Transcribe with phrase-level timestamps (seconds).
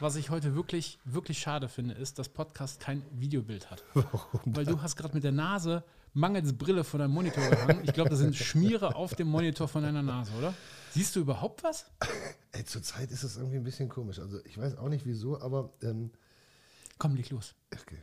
[0.00, 3.82] was ich heute wirklich, wirklich schade finde, ist, dass Podcast kein Videobild hat.
[3.94, 4.56] Warum?
[4.56, 7.82] Weil du hast gerade mit der Nase mangels Brille von deinem Monitor gehangen.
[7.84, 10.54] Ich glaube, da sind Schmiere auf dem Monitor von deiner Nase, oder?
[10.92, 11.86] Siehst du überhaupt was?
[12.52, 14.20] Ey, zurzeit ist es irgendwie ein bisschen komisch.
[14.20, 15.72] Also ich weiß auch nicht wieso, aber.
[15.82, 16.10] Ähm,
[16.98, 17.54] Komm, leg los.
[17.72, 17.98] Okay.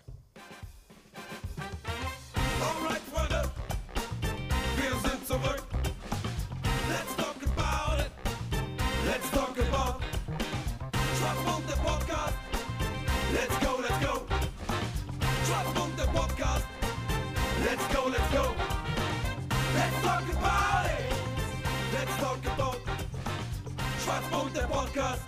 [24.31, 25.21] Schwarzmund, der Podcast.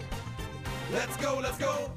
[0.91, 1.91] Let's go, let's go.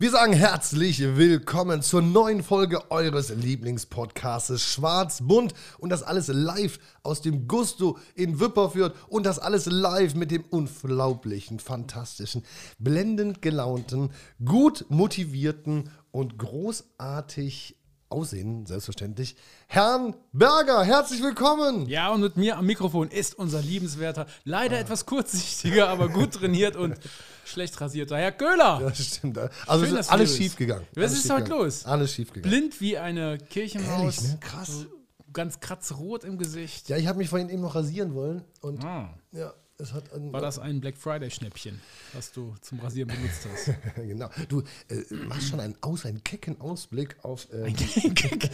[0.00, 7.20] Wir sagen herzlich willkommen zur neuen Folge eures Lieblingspodcasts Schwarzbund und das alles live aus
[7.20, 12.44] dem Gusto in Wipperfürth und das alles live mit dem unglaublichen, fantastischen,
[12.78, 14.10] blendend gelaunten,
[14.44, 17.77] gut motivierten und großartig
[18.10, 20.82] aussehen, selbstverständlich, Herrn Berger.
[20.82, 21.86] Herzlich willkommen!
[21.88, 26.76] Ja, und mit mir am Mikrofon ist unser liebenswerter, leider etwas kurzsichtiger, aber gut trainiert
[26.76, 26.96] und
[27.44, 28.80] schlecht rasierter Herr Köhler.
[28.80, 29.38] Das stimmt.
[29.66, 30.86] Also Schön, ist alles schief gegangen.
[30.94, 31.84] Was ist heute los?
[31.84, 32.50] Alles schief gegangen.
[32.50, 34.18] Blind wie eine Kirchenmaus.
[34.18, 34.38] Ehrlich, ne?
[34.40, 34.68] Krass.
[34.68, 34.86] So
[35.32, 36.88] Ganz kratzrot im Gesicht.
[36.88, 40.32] Ja, ich habe mich vorhin eben noch rasieren wollen und Ah, ja, es hat ein,
[40.32, 41.80] war das ein Black Friday-Schnäppchen,
[42.12, 43.70] was du zum Rasieren benutzt hast?
[43.96, 44.28] genau.
[44.48, 47.72] Du äh, machst schon einen, Aus, einen kecken Ausblick auf, äh,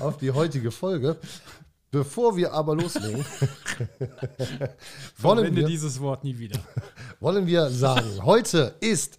[0.00, 1.18] auf die heutige Folge.
[1.90, 3.18] Bevor wir aber loslegen,
[5.18, 6.58] wollen, Verwende wir, dieses Wort nie wieder.
[7.20, 9.18] wollen wir sagen, heute ist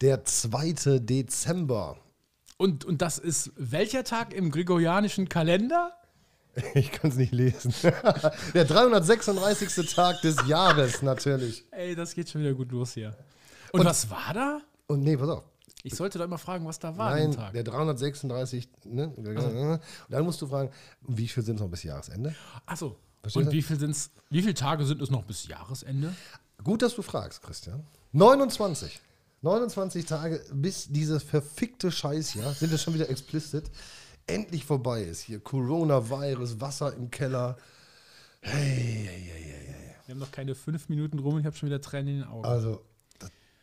[0.00, 1.00] der 2.
[1.00, 1.98] Dezember.
[2.56, 5.92] Und, und das ist welcher Tag im gregorianischen Kalender?
[6.74, 7.72] Ich kann es nicht lesen.
[8.54, 9.94] Der 336.
[9.94, 11.64] Tag des Jahres natürlich.
[11.70, 13.16] Ey, das geht schon wieder gut los hier.
[13.72, 14.60] Und, was war da?
[14.86, 15.44] Und nee, pass auf.
[15.84, 17.52] Ich sollte doch immer fragen, was da war Nein, Tag.
[17.52, 18.68] der 336.
[18.84, 19.12] Ne?
[19.16, 20.70] Und dann musst du fragen,
[21.06, 22.34] wie viel sind es noch bis Jahresende?
[22.66, 22.96] Achso.
[23.34, 26.14] Und wie viel, sind's, wie viele Tage sind es noch bis Jahresende?
[26.64, 27.84] Gut, dass du fragst, Christian.
[28.12, 29.00] 29.
[29.42, 33.70] 29 Tage bis dieses verfickte Scheißjahr, sind es schon wieder explicit,
[34.28, 35.22] endlich vorbei ist.
[35.22, 37.56] Hier Coronavirus, Wasser im Keller.
[38.40, 39.94] Hey, hey, hey, hey, hey.
[40.06, 42.28] Wir haben noch keine fünf Minuten rum und ich habe schon wieder Tränen in den
[42.28, 42.44] Augen.
[42.44, 42.82] Also,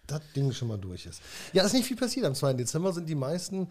[0.08, 1.22] das Ding schon mal durch ist.
[1.54, 2.26] Ja, ist nicht viel passiert.
[2.26, 2.54] Am 2.
[2.54, 3.70] Dezember sind die meisten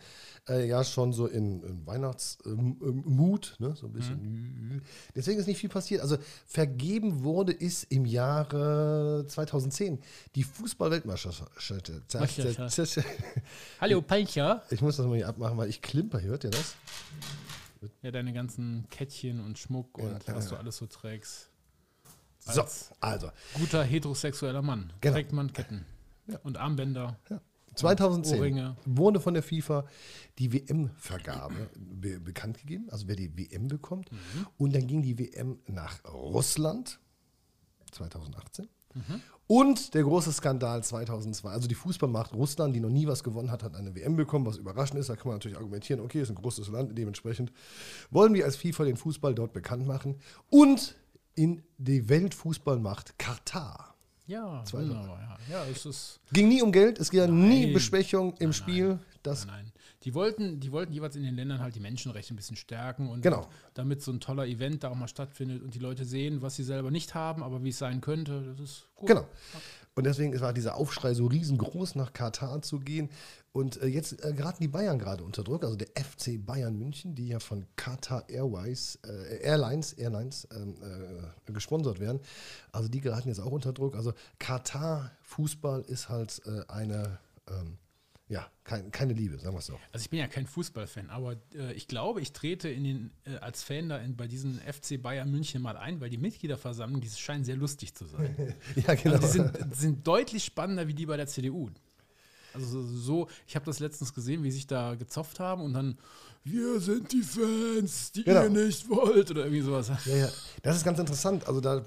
[0.49, 3.75] äh, ja schon so in, in Weihnachtsmut, ne?
[3.77, 4.83] so ein bisschen.
[5.15, 6.01] Deswegen ist nicht viel passiert.
[6.01, 10.01] Also, vergeben wurde ist im Jahre 2010
[10.35, 11.51] die Fußball-Weltmeisterschaft.
[13.81, 14.63] Hallo, Palcher.
[14.71, 16.21] Ich muss das mal hier abmachen, weil ich klimper.
[16.21, 16.77] Hört ihr das?
[18.03, 20.53] Ja, deine ganzen Kettchen und Schmuck und ja, was ja.
[20.53, 21.51] du alles so trägst.
[22.39, 23.31] So, Als also.
[23.55, 25.15] guter heterosexueller Mann Genau.
[25.15, 25.87] trägt man Ketten
[26.43, 27.19] und Armbänder.
[27.75, 28.77] 2010 Ohrringe.
[28.85, 29.85] wurde von der FIFA
[30.39, 34.11] die WM-Vergabe be bekannt gegeben, also wer die WM bekommt.
[34.59, 37.01] Und dann ging die WM nach Russland
[37.91, 38.69] 2018.
[39.47, 41.49] Und der große Skandal 2002.
[41.49, 44.57] Also die Fußballmacht Russland, die noch nie was gewonnen hat, hat eine WM bekommen, was
[44.57, 45.11] überraschend ist.
[45.11, 47.53] Da kann man natürlich argumentieren, okay, ist ein großes Land, dementsprechend
[48.11, 50.21] wollen wir als FIFA den Fußball dort bekannt machen.
[50.49, 50.97] Und
[51.35, 53.94] in die Weltfußballmacht Katar.
[54.27, 55.39] Ja, Zwei wunderbar.
[55.51, 55.59] Ja.
[55.65, 56.21] ja, es ist.
[56.33, 57.73] Ging nie um Geld, es ging ja nie Nein.
[57.75, 58.99] Besprechung im Spiel.
[59.23, 59.73] Das Nein, nein.
[60.05, 63.23] Die wollten, die wollten jeweils in den Ländern halt die Menschenrechte ein bisschen stärken und
[63.23, 63.49] Genau.
[63.73, 66.63] damit so ein toller Event da auch mal stattfindet und die Leute sehen, was sie
[66.63, 68.43] selber nicht haben, aber wie es sein könnte.
[68.43, 69.09] Das ist gut.
[69.09, 69.27] Genau.
[69.95, 73.11] Und deswegen war dieser Aufschrei so riesengroß, nach Katar zu gehen.
[73.53, 77.15] Und äh, jetzt äh, geraten die Bayern gerade unter Druck, also der FC Bayern München,
[77.15, 82.19] die ja von Qatar Airways, äh, Airlines, Airlines ähm, äh, gesponsert werden.
[82.73, 83.95] Also die geraten jetzt auch unter Druck.
[83.95, 87.19] Also Katar Fußball ist halt äh, eine,
[87.49, 87.79] ähm,
[88.29, 89.79] ja, kein, keine Liebe, sagen wir es so.
[89.93, 93.37] Also ich bin ja kein Fußballfan, aber äh, ich glaube, ich trete in den, äh,
[93.37, 97.11] als Fan da in, bei diesen FC Bayern München mal ein, weil die Mitgliederversammlung, die
[97.11, 98.35] scheinen sehr lustig zu sein.
[98.77, 99.17] Ja, genau.
[99.17, 101.71] Also die sind, sind deutlich spannender wie die bei der CDU.
[102.55, 105.99] Also so- ich habe das letztens gesehen, wie sie sich da gezopft haben und dann,
[106.45, 108.43] wir sind die Fans, die Genau.
[108.45, 109.89] ihr nicht wollt oder irgendwie sowas.
[110.05, 110.29] Ja, ja,
[110.63, 111.49] das ist ganz interessant.
[111.49, 111.83] Also da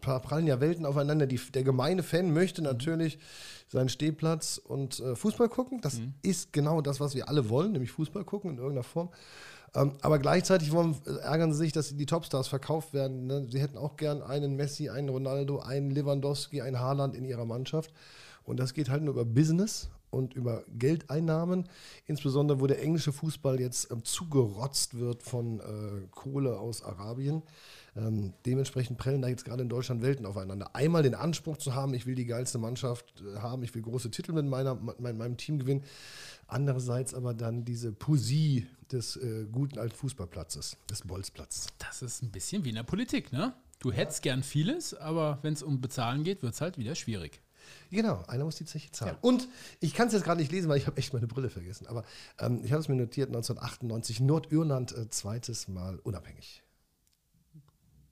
[0.00, 1.26] prallen ja Welten aufeinander.
[1.26, 3.18] Die, der gemeine Fan möchte natürlich
[3.68, 5.80] seinen Stehplatz und äh, Fußball gucken.
[5.80, 9.08] Das ist genau das, was wir alle wollen, nämlich Fußball gucken in irgendeiner Form.
[9.74, 13.28] Ähm, aber gleichzeitig wollen, äh, ärgern sie sich, dass die Topstars verkauft werden.
[13.28, 13.46] Ne?
[13.50, 17.92] Sie hätten auch gern einen Messi, einen Ronaldo, einen Lewandowski, einen Haaland in ihrer Mannschaft.
[18.50, 19.90] Und das geht halt nur über Business.
[20.10, 21.68] und über Geldeinnahmen,
[22.06, 27.42] insbesondere wo der englische Fußball jetzt ähm, zugerotzt wird von äh, Kohle aus Arabien.
[27.96, 30.74] Ähm, dementsprechend prellen da jetzt gerade in Deutschland Welten aufeinander.
[30.74, 34.10] Einmal den Anspruch zu haben, ich will die geilste Mannschaft äh, haben, ich will große
[34.10, 35.84] Titel mit meiner, mein, meinem Team gewinnen.
[36.46, 41.68] Andererseits aber dann diese Poesie des äh, guten alten Fußballplatzes, des Bolzplatzes.
[41.78, 43.54] Das ist ein bisschen wie in der Politik, ne?
[43.78, 47.40] Du hättest gern vieles, aber wenn es um Bezahlen geht, wird es halt wieder schwierig.
[47.90, 49.16] Genau, einer muss die Zeche zahlen.
[49.20, 49.48] Und
[49.80, 51.86] ich kann es jetzt gerade nicht lesen, weil ich habe echt meine Brille vergessen.
[51.86, 52.04] Aber
[52.38, 56.62] ähm, ich habe es mir notiert, 1998, Nordirland äh, zweites Mal unabhängig.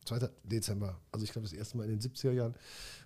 [0.04, 0.30] 2.
[0.42, 2.54] Dezember, also ich glaube das erste Mal in den 70er Jahren.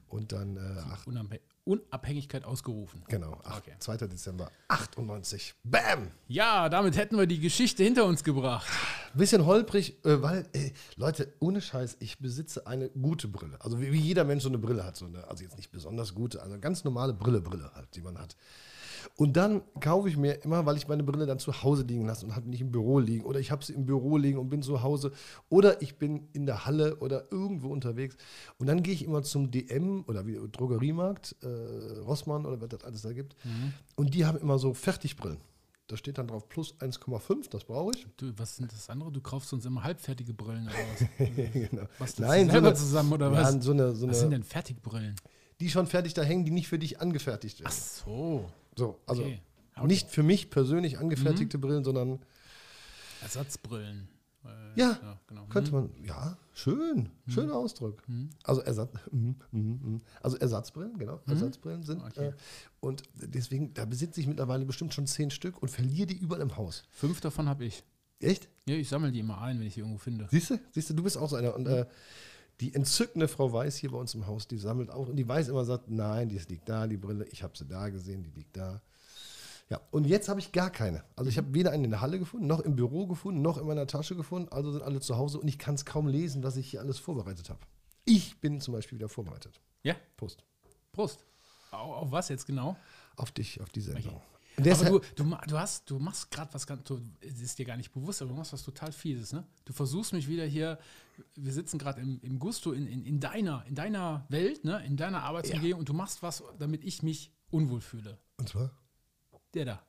[0.08, 3.02] Und dann äh, acht, Unabhäng Unabhängigkeit ausgerufen.
[3.08, 3.74] genau, acht, Okay.
[3.78, 3.96] 2.
[4.08, 5.54] Dezember 98.
[5.62, 6.10] Bam!
[6.28, 8.66] Ja, damit hätten wir die Geschichte hinter uns gebracht.
[9.14, 13.56] Bisschen holprig, äh, weil, äh, Leute, ohne Scheiß, ich besitze eine gute Brille.
[13.60, 14.96] Also wie, wie jeder Mensch so eine Brille hat.
[14.96, 18.00] So eine, also jetzt nicht besonders gute, also eine ganz normale Brille, Brille halt, die
[18.00, 18.36] man hat.
[19.16, 22.26] Und dann kaufe ich mir immer, weil ich meine Brille dann zu Hause liegen lasse
[22.26, 23.24] und habe nicht im Büro liegen.
[23.24, 25.12] Oder ich habe sie im Büro liegen und bin zu Hause.
[25.48, 28.16] Oder ich bin in der Halle oder irgendwo unterwegs.
[28.58, 32.84] Und dann gehe ich immer zum DM oder wie Drogeriemarkt, äh, Rossmann oder was das
[32.84, 33.36] alles da gibt.
[33.96, 35.38] Und die haben immer so Fertigbrillen.
[35.88, 38.06] Da steht dann drauf plus 1,5, das brauche ich.
[38.16, 39.12] Du, was sind das andere?
[39.12, 41.28] Du kaufst uns immer halbfertige Brillen oder was?
[41.52, 41.82] genau.
[41.98, 43.62] Was Nein, so selber eine, zusammen oder was?
[43.62, 45.16] so eine, so Was sind eine, denn Fertigbrillen?
[45.60, 47.72] die schon fertig da hängen, die nicht für dich angefertigt werden.
[47.72, 48.50] Ach so.
[48.76, 49.86] So, also Okay.
[49.86, 52.20] Nicht für mich persönlich angefertigte Brillen, sondern
[53.22, 54.08] Ersatzbrillen.
[54.44, 55.46] Äh, Ja, genau.
[55.46, 58.02] könnte man, ja, schön, schöner Ausdruck.
[58.44, 60.00] Also, Ersatz, mhm, mhm, mhm.
[60.20, 62.02] also Ersatzbrillen, genau, Ersatzbrillen sind.
[62.02, 62.28] Okay.
[62.28, 62.32] Äh,
[62.80, 66.56] und deswegen, da besitze ich mittlerweile bestimmt schon zehn Stück und verliere die überall im
[66.56, 66.84] Haus.
[66.90, 67.84] Fünf davon habe ich.
[68.20, 68.48] Echt?
[68.68, 70.28] Ja, ich sammle die immer ein, wenn ich die irgendwo finde.
[70.30, 70.60] Siehst du?
[70.70, 71.54] Siehst du, du bist auch so einer.
[71.56, 71.86] Und äh,
[72.60, 75.08] die entzückende Frau Weiß hier bei uns im Haus, die sammelt auch.
[75.08, 77.26] Und die Weiß immer sagt, nein, die liegt da, die Brille.
[77.30, 78.80] Ich habe sie da gesehen, die liegt da.
[79.68, 81.02] Ja, und jetzt habe ich gar keine.
[81.16, 83.66] Also ich habe weder eine in der Halle gefunden, noch im Büro gefunden, noch in
[83.66, 84.48] meiner Tasche gefunden.
[84.52, 86.98] Also sind alle zu Hause und ich kann es kaum lesen, was ich hier alles
[86.98, 87.60] vorbereitet habe.
[88.04, 89.60] Ich bin zum Beispiel wieder vorbereitet.
[89.82, 90.44] Ja, Prost.
[90.92, 91.24] Prost.
[91.70, 92.76] Auf, auf was jetzt genau?
[93.16, 94.16] Auf dich, auf die Sendung.
[94.16, 94.31] Okay.
[94.58, 97.76] Aber du, du, du, hast, du machst gerade was ganz, du, es ist dir gar
[97.76, 99.46] nicht bewusst, aber du machst was total Fieses, ne?
[99.64, 100.78] Du versuchst mich wieder hier,
[101.34, 104.84] wir sitzen gerade im, im Gusto, in, in, in, deiner, in deiner Welt, ne?
[104.84, 108.18] in deiner Arbeitsumgebung und du machst was, damit ich mich unwohl fühle.
[108.38, 108.70] und zwar?
[109.54, 109.82] Der da.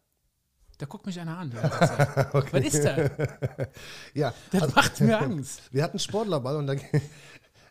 [0.77, 1.51] Da guckt mich einer an.
[1.51, 2.33] Zeit.
[2.53, 3.69] Was ist der?
[4.13, 5.61] Ja, Das macht mir Angst.
[5.71, 6.73] Wir hatten Sportlerball und da,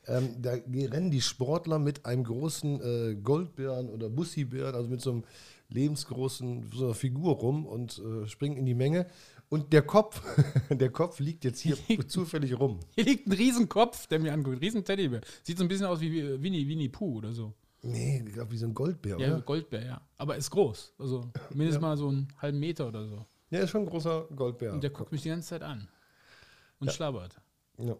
[0.06, 5.10] ähm, da rennen die Sportler mit einem großen äh, Goldbären oder Bussibären, also mit so
[5.10, 5.24] einem
[5.74, 9.06] lebensgroßen so Figur rum und äh, springen in die Menge.
[9.48, 10.22] Und der Kopf,
[10.70, 11.76] der Kopf liegt jetzt hier
[12.08, 12.80] zufällig rum.
[12.94, 14.60] Hier liegt ein Riesenkopf, der mir anguckt.
[14.60, 15.20] Riesen Teddybär.
[15.42, 17.52] Sieht so ein bisschen aus wie Winnie, Winnie Pooh oder so.
[17.82, 19.40] Nee, ich glaube, wie so ein Goldbär, Ja, oder?
[19.42, 20.00] Goldbär, ja.
[20.16, 20.94] Aber ist groß.
[20.98, 23.26] Also mindestens mal so einen halben Meter oder so.
[23.50, 24.72] Ja, ist schon ein großer Goldbär.
[24.72, 25.88] Und der guckt mich die ganze Zeit an.
[26.78, 27.36] Und schlabbert.
[27.78, 27.96] ja.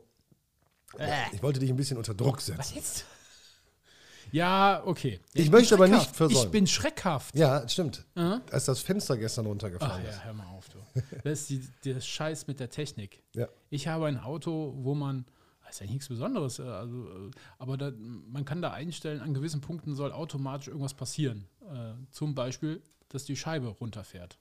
[1.33, 2.59] Ich wollte dich ein bisschen unter Druck setzen.
[2.59, 3.07] Was jetzt?
[4.32, 5.20] Ja, okay.
[5.34, 6.46] Ich bin möchte aber nicht versäumen.
[6.46, 7.37] Ich bin schreckhaft.
[7.37, 8.05] Ja, stimmt.
[8.14, 8.40] Aha.
[8.50, 10.25] Als das Fenster gestern Ach runtergefallen ja, ist.
[10.25, 10.79] hör mal auf, du.
[11.23, 13.23] Das ist die, der Scheiß mit der Technik.
[13.34, 13.46] Ja.
[13.69, 15.26] Ich habe ein Auto, wo man,
[15.64, 19.34] das ist ja nichts Besonderes, äh, also, äh, aber da, man kann da einstellen, an
[19.34, 21.46] gewissen Punkten soll automatisch irgendwas passieren.
[21.61, 24.38] Äh, zum Beispiel, dass die Scheibe runterfährt.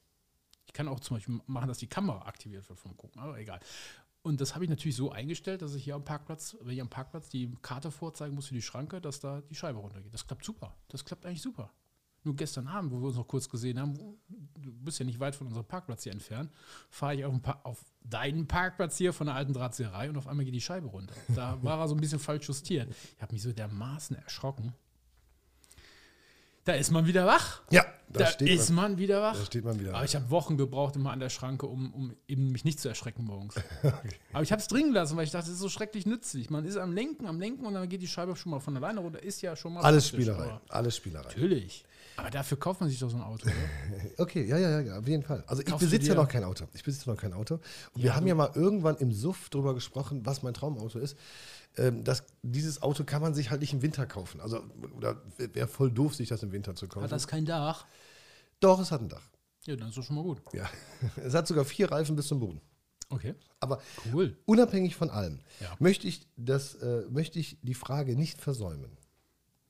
[0.67, 3.59] Ich kann auch zum Beispiel machen, dass die Kamera aktiviert wird vom Gucken, aber egal.
[4.23, 6.89] Und das habe ich natürlich so eingestellt, dass ich hier am Parkplatz, wenn ich am
[6.89, 10.13] Parkplatz die Karte vorzeigen muss für die Schranke, dass da die Scheibe runtergeht.
[10.13, 10.75] Das klappt super.
[10.89, 11.71] Das klappt eigentlich super.
[12.23, 13.95] Nur gestern Abend, wo wir uns noch kurz gesehen haben,
[14.27, 16.51] du bist ja nicht weit von unserem Parkplatz hier entfernt,
[16.91, 20.45] fahre ich auf, Pa- auf deinen Parkplatz hier von der alten Drahtzieherei und auf einmal
[20.45, 21.15] geht die Scheibe runter.
[21.35, 22.93] Da war er so ein bisschen falsch justiert.
[23.15, 24.71] Ich habe mich so dermaßen erschrocken.
[26.65, 27.61] Da ist man wieder wach.
[27.71, 28.91] Ja, Da, da, steht ist man.
[28.91, 29.37] man wieder wach.
[29.37, 32.13] Da steht man wieder Aber ich habe Wochen gebraucht immer an der Schranke, um, um
[32.27, 33.55] eben mich nicht zu erschrecken morgens.
[34.33, 36.49] Aber ich habe es dringen lassen, weil ich dachte, das ist so schrecklich nützlich.
[36.49, 38.99] Man ist am Lenken, am Lenken und dann geht die Scheibe schon mal von alleine
[38.99, 39.23] runter.
[39.23, 40.59] Ist ja schon mal Alles Spielerei.
[40.69, 41.25] Alles Spielerei.
[41.29, 41.83] Natürlich.
[42.17, 43.55] Aber dafür kauft man sich doch so ein Auto, oder?
[44.17, 45.43] Okay, ja, ja, ja, auf jeden Fall.
[45.47, 46.65] Also ich Kaufst besitze ja noch kein Auto.
[46.73, 47.55] Ich besitze noch kein Auto.
[47.93, 51.17] Und wir haben ja mal irgendwann im Suff drüber gesprochen, was mein Traumauto ist.
[51.77, 54.41] Ähm, das, dieses Auto kann man sich halt nicht im Winter kaufen.
[54.41, 54.63] Also,
[54.97, 57.03] oder wäre voll doof, sich das im Winter zu kaufen.
[57.03, 57.85] Hat das kein Dach?
[58.59, 59.27] Doch, es hat ein Dach.
[59.65, 60.41] Ja, dann ist doch schon mal gut.
[60.53, 60.69] Ja.
[61.17, 62.61] Es hat sogar vier Reifen bis zum Boden.
[63.09, 63.35] Okay.
[63.59, 63.81] Aber
[64.13, 64.37] Cool.
[64.45, 65.75] unabhängig von allem Ja.
[65.79, 68.97] möchte, ich das, äh, möchte ich die Frage nicht versäumen,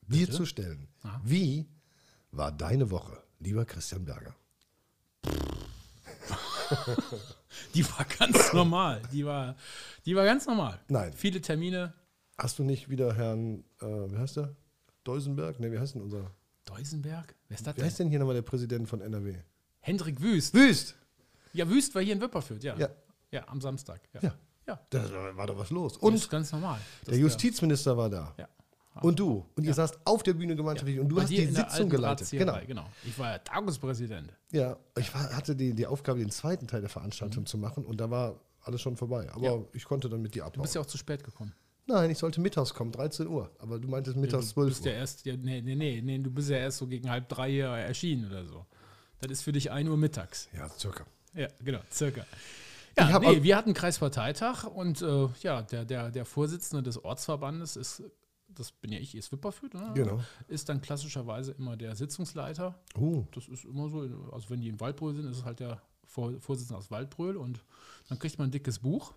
[0.08, 0.88] dir zu stellen.
[1.04, 1.22] Aha.
[1.24, 1.68] Wie
[2.32, 4.36] war deine Woche, lieber Christian Berger?
[7.74, 9.02] Die war ganz normal.
[9.12, 9.56] Die war,
[10.06, 10.80] die war ganz normal.
[10.88, 11.14] Nein.
[11.14, 11.94] Viele Termine.
[12.38, 14.56] Hast du nicht wieder Herrn, äh, wie heißt der?
[15.04, 15.60] Deusenberg?
[15.60, 16.32] Ne, wie heißt denn unser?
[16.66, 17.36] Duisenberg?
[17.48, 17.88] Wer ist das Wer denn?
[17.90, 19.36] ist denn hier nochmal der Präsident von NRW?
[19.80, 20.54] Hendrik Wüst.
[20.54, 20.96] Wüst!
[21.54, 22.78] Ja, Wüst war hier in Wipperfürth, ja.
[22.78, 22.90] Ja.
[23.32, 24.02] Ja, am Samstag.
[24.14, 24.22] Ja.
[24.22, 24.36] Ja.
[24.68, 24.80] Ja.
[24.92, 25.98] Da war doch was los.
[25.98, 26.80] Und Und ist ganz normal.
[27.08, 28.34] der Justizminister war da.
[28.38, 28.48] Ja.
[29.02, 29.46] Und du.
[29.56, 32.30] Und ihr saßt auf der Bühne gemeinschaftlich und du Bei hast die Sitzung geleitet.
[32.32, 32.58] Genau.
[32.68, 32.86] Genau.
[33.06, 34.34] Ich war ja Tagungspräsident.
[34.52, 38.02] Ja, ich war, hatte die, die Aufgabe, den zweiten Teil der Veranstaltung zu machen und
[38.02, 39.30] da war alles schon vorbei.
[39.32, 39.62] Aber Mhm.
[39.64, 39.68] Ja.
[39.74, 40.62] ich konnte dann mit dir Du abhauen.
[40.64, 41.54] bist ja auch zu spät gekommen.
[41.88, 43.50] Nein, ich sollte mittags kommen, 13 Uhr.
[43.60, 44.92] Aber du meintest mittags du 12 bist Uhr.
[44.92, 47.50] ja erst, ja, nee, nee, nee, nee, du bist ja erst so gegen halb drei
[47.50, 48.66] hier erschienen oder so.
[49.20, 50.48] Das ist für dich 1 Uhr mittags.
[50.56, 51.06] Ja, circa.
[51.34, 52.26] Ja, genau, circa.
[52.98, 58.04] Ja, nee, wir hatten Kreisparteitag und äh, ja, der, der, der Vorsitzende des Ortsverbandes ist,
[58.56, 59.92] das bin ja ich, ist Wipperfürth, ne?
[59.96, 60.22] Genau.
[60.48, 62.80] ist dann klassischerweise immer der Sitzungsleiter.
[63.00, 64.00] Oh, Das ist immer so,
[64.32, 67.64] also wenn die in Waldbröl sind, ist es halt der Vor Vorsitzende aus Waldbröl und
[68.10, 69.14] dann kriegt man ein dickes Buch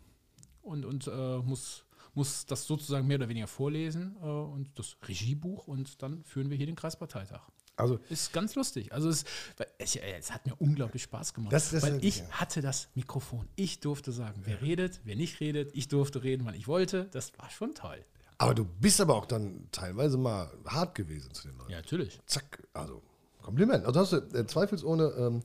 [0.63, 5.67] und, und äh, muss, muss das sozusagen mehr oder weniger vorlesen äh, und das Regiebuch
[5.67, 7.41] und dann führen wir hier den Kreisparteitag.
[7.77, 8.93] also Ist ganz lustig.
[8.93, 9.25] Also es,
[9.57, 11.53] weil es, es hat mir unglaublich Spaß gemacht.
[11.53, 12.29] Das- das- weil ich ja.
[12.31, 13.49] hatte das Mikrofon.
[13.57, 15.73] Ich durfte sagen, wer redet, wer nicht redet.
[15.75, 17.07] Ich durfte reden, wann ich wollte.
[17.11, 18.05] Das war schon toll.
[18.39, 21.71] Aber du bist aber auch dann teilweise mal hart gewesen zu den Leuten.
[21.71, 22.21] Ja, natürlich.
[22.27, 23.03] Zack, also
[23.43, 23.85] Kompliment.
[23.85, 25.43] Also hast du äh, zweifelsohne ähm,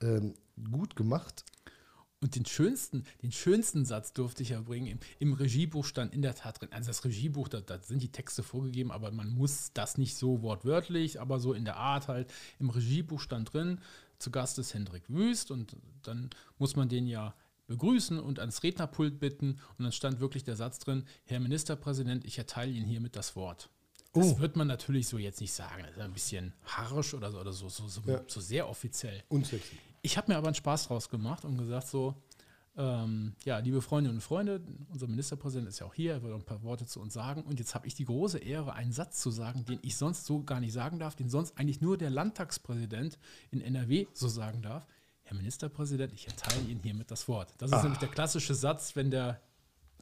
[0.00, 0.34] ähm,
[0.70, 1.44] gut gemacht.
[2.20, 4.88] Und den schönsten, den schönsten Satz durfte ich ja bringen.
[4.88, 6.70] Im, Im Regiebuch stand in der Tat drin.
[6.72, 10.42] Also das Regiebuch, da, da sind die Texte vorgegeben, aber man muss das nicht so
[10.42, 12.32] wortwörtlich, aber so in der Art halt.
[12.58, 13.80] Im Regiebuch stand drin,
[14.18, 17.34] zu Gast ist Hendrik Wüst und dann muss man den ja
[17.68, 19.60] begrüßen und ans Rednerpult bitten.
[19.78, 23.70] Und dann stand wirklich der Satz drin, Herr Ministerpräsident, ich erteile Ihnen hiermit das Wort.
[24.12, 24.38] Das Oh.
[24.40, 25.82] wird man natürlich so jetzt nicht sagen.
[25.86, 28.22] Das ist ein bisschen harsch oder so, oder so, so, so, Ja.
[28.26, 29.22] so sehr offiziell.
[29.28, 29.76] Unsexy.
[30.02, 32.14] Ich habe mir aber einen Spaß draus gemacht und gesagt so,
[32.76, 36.44] ähm, ja, liebe Freundinnen und Freunde, unser Ministerpräsident ist ja auch hier, er wird ein
[36.44, 37.42] paar Worte zu uns sagen.
[37.42, 40.42] Und jetzt habe ich die große Ehre, einen Satz zu sagen, den ich sonst so
[40.44, 43.18] gar nicht sagen darf, den sonst eigentlich nur der Landtagspräsident
[43.50, 44.86] in NRW so sagen darf.
[45.28, 47.54] Herr Ministerpräsident, ich erteile Ihnen hiermit das Wort.
[47.58, 49.40] Das ist nämlich der klassische Satz, wenn der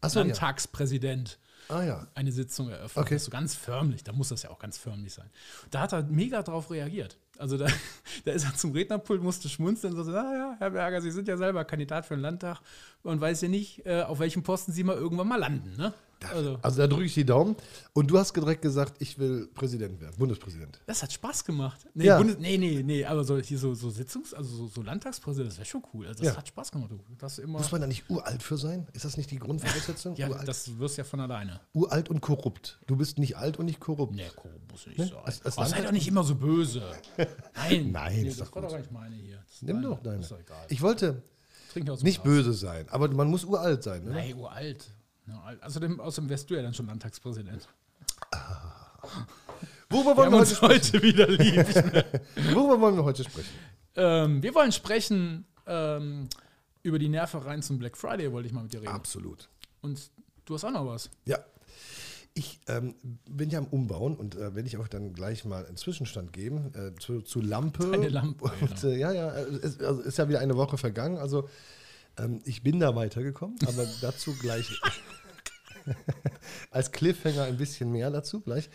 [0.03, 0.27] so, ja.
[0.27, 2.07] Landtagspräsident Ah ja.
[2.15, 3.05] eine Sitzung eröffnet.
[3.05, 3.19] Okay.
[3.19, 5.29] So ganz förmlich, da muss das ja auch ganz förmlich sein.
[5.71, 7.19] Da hat er mega drauf reagiert.
[7.39, 7.67] Also da,
[8.25, 11.27] da ist er zum Rednerpult, musste schmunzeln und so, ah ja, Herr Berger, Sie sind
[11.27, 12.61] ja selber Kandidat für den Landtag
[13.03, 15.77] und weiß ja nicht, äh, auf welchem Posten Sie mal irgendwann mal landen.
[15.77, 15.93] Ne?
[16.33, 17.57] Also, Also da drücke ich die Daumen.
[17.93, 20.81] Und du hast direkt gesagt, ich will Präsident werden, Bundespräsident.
[20.87, 21.87] das hat Spaß gemacht.
[21.95, 22.19] Nee, Ja.
[22.19, 25.59] Bundes, nee, nee, nee, aber so, hier so, so Sitzungs-, also so, so Landtagspräsident, das
[25.59, 26.07] wäre schon cool.
[26.07, 26.39] Also das Ja.
[26.39, 26.91] hat Spaß gemacht.
[27.19, 28.87] Das immer, Muss man da nicht uralt für sein?
[28.95, 30.17] Ist das nicht die Grundvoraussetzung?
[30.17, 31.61] ja, uralt, das wirst ja von alleine.
[31.75, 32.79] uralt und korrupt.
[32.87, 34.15] Du bist nicht alt und nicht korrupt.
[34.15, 35.07] Nee, korrupt muss nicht Ne?
[35.07, 35.19] sein.
[35.25, 36.83] Als- als oh, sei doch nicht immer so böse.
[37.55, 39.43] Nein, Nein, nee, ist das war doch gar nicht meine hier.
[39.61, 39.89] Nimm deine.
[39.89, 40.27] doch deine.
[40.69, 41.23] Ich wollte
[41.75, 42.23] nicht Glas.
[42.23, 44.05] böse sein, aber man muss uralt sein.
[44.05, 44.11] Ne?
[44.13, 44.85] Nein, uralt.
[45.27, 45.43] Ja.
[45.63, 47.69] Außerdem, außerdem wärst du ja dann schon Landtagspräsident.
[49.91, 50.95] Worüber Wir wollen wir, uns heute sprechen?
[50.95, 52.55] heute wieder lieb.
[52.55, 53.49] Worüber wollen wir heute sprechen?
[53.95, 56.29] ähm, wir wollen sprechen ähm,
[56.83, 58.93] über die Nervereien zum Black Friday, wollte ich mal mit dir reden.
[58.93, 59.49] Absolut.
[59.83, 60.11] Und
[60.45, 61.11] du hast auch noch was.
[61.25, 61.39] Ja.
[62.35, 62.95] Ich ähm,
[63.29, 66.71] bin ja am Umbauen und äh, werde ich auch dann gleich mal einen Zwischenstand geben
[66.75, 67.91] äh, zu, zu Lampe.
[67.91, 71.17] Deine Lampe, Und, äh, ja, ja, es also ist ja wieder eine Woche vergangen.
[71.17, 71.49] Also
[72.19, 74.71] ähm, ich bin da weitergekommen, aber dazu gleich
[76.71, 78.69] als Cliffhanger ein bisschen mehr dazu gleich.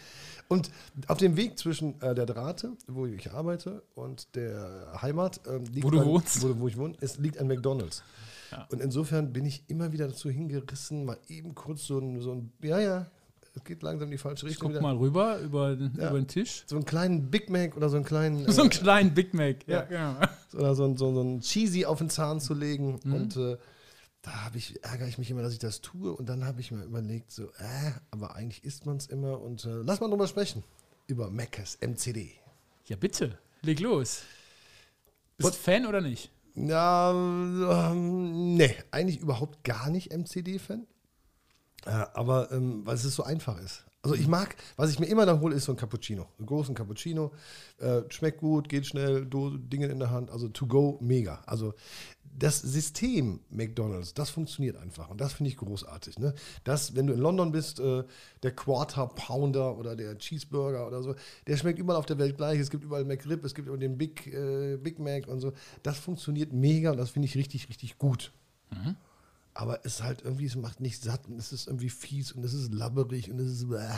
[0.48, 0.72] Und
[1.08, 5.86] auf dem Weg zwischen äh, der Drahte, wo ich arbeite, und der Heimat, ähm, liegt
[5.86, 6.42] Wo du ein- wohnst?
[6.42, 8.04] Wo, wo ich wohne, es liegt ein McDonalds.
[8.52, 8.68] Ja.
[8.70, 12.52] Und insofern bin ich immer wieder dazu hingerissen, mal eben kurz so ein, so ein
[12.62, 13.06] ja, ja,
[13.54, 14.68] es geht langsam in die falsche Ich Richtung.
[14.70, 14.82] guck wieder.
[14.82, 16.10] mal rüber über, den- Ja.
[16.10, 16.64] über den Tisch.
[16.68, 19.68] So einen kleinen Big Mac oder so einen kleinen, So einen äh, kleinen Big Mac.
[19.68, 20.16] Ja, genau.
[20.54, 23.00] oder so, ein- so, so einen Cheesy auf den Zahn zu legen.
[23.04, 23.14] Mhm.
[23.14, 23.58] Und äh,
[24.22, 26.14] da ich, ärgere ich mich immer, dass ich das tue.
[26.14, 29.42] Und dann habe ich mir überlegt, so, äh, aber eigentlich isst man es immer.
[29.42, 30.64] Und äh, lass mal drüber sprechen.
[31.08, 32.32] Über Mac's MCD.
[32.86, 33.38] Ja, bitte.
[33.64, 34.22] Leg los.
[35.38, 35.54] Bist What?
[35.56, 36.30] du Fan oder nicht?
[36.56, 40.86] Ja, ähm, nee, eigentlich überhaupt gar nicht MCD-Fan.
[41.86, 43.86] Äh, aber ähm, weil es so einfach ist.
[44.04, 46.28] Also ich mag, was ich mir immer dann hole, ist so ein Cappuccino.
[46.40, 47.32] Einen großen Cappuccino.
[47.78, 50.32] Äh, schmeckt gut, geht schnell, Dose, Dinge in der Hand.
[50.32, 51.42] Also to go, mega.
[51.46, 51.76] Also
[52.38, 55.10] das System McDonalds, das funktioniert einfach.
[55.10, 56.18] Und das finde ich großartig.
[56.18, 56.34] Ne?
[56.64, 58.04] Das, wenn du in London bist, äh,
[58.42, 61.14] der Quarter Pounder oder der Cheeseburger oder so,
[61.46, 62.60] der schmeckt überall auf der Welt gleich.
[62.60, 65.54] Es gibt überall McRib, es gibt immer den Big, äh, Big Mac und so.
[65.84, 68.32] Das funktioniert mega und das finde ich richtig, richtig gut.
[69.54, 72.54] Aber es halt irgendwie, es macht nicht satt und es ist irgendwie fies und es
[72.54, 73.70] ist labberig und es ist.
[73.70, 73.90] Bäh.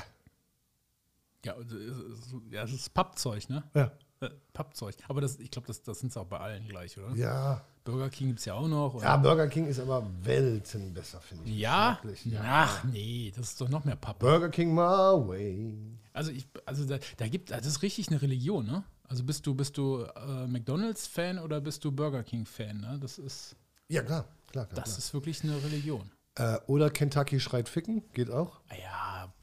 [1.45, 3.63] Ja, es ist- ja, das ist Pappzeug, ne?
[3.73, 3.91] Ja.
[4.21, 4.95] Äh, Pappzeug.
[5.09, 7.13] Aber das, ich glaube, das, das sind es auch bei allen gleich, oder?
[7.15, 7.61] Ja.
[7.83, 8.93] Burger King gibt es ja auch noch.
[8.93, 9.03] oder?
[9.03, 11.57] Ja, Burger King ist aber Welten besser, finde ich.
[11.57, 11.99] Ja?
[12.01, 14.25] Geschmacklich, Ach, nee, das ist doch noch mehr Pappe.
[14.25, 15.77] Burger King my way.
[16.13, 18.85] Also, ich, also da, da gibt, das ist richtig eine Religion, ne?
[19.09, 22.79] Also bist du, bist du äh, McDonalds-Fan oder bist du Burger King-Fan?
[22.79, 22.97] Ne?
[23.01, 23.55] Das ist,
[23.89, 24.85] Ja, klar, klar, klar.
[24.85, 26.09] das ist wirklich eine Religion.
[26.35, 26.55] klar.
[26.55, 28.61] Äh, oder Kentucky schreit Ficken, geht auch.
[28.69, 29.33] Ah Ja,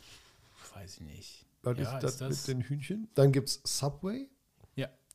[0.74, 1.46] weiß ich nicht.
[1.62, 3.10] Was ja, ist das, mit den Hühnchen?
[3.14, 4.30] Dann gibt es Subway.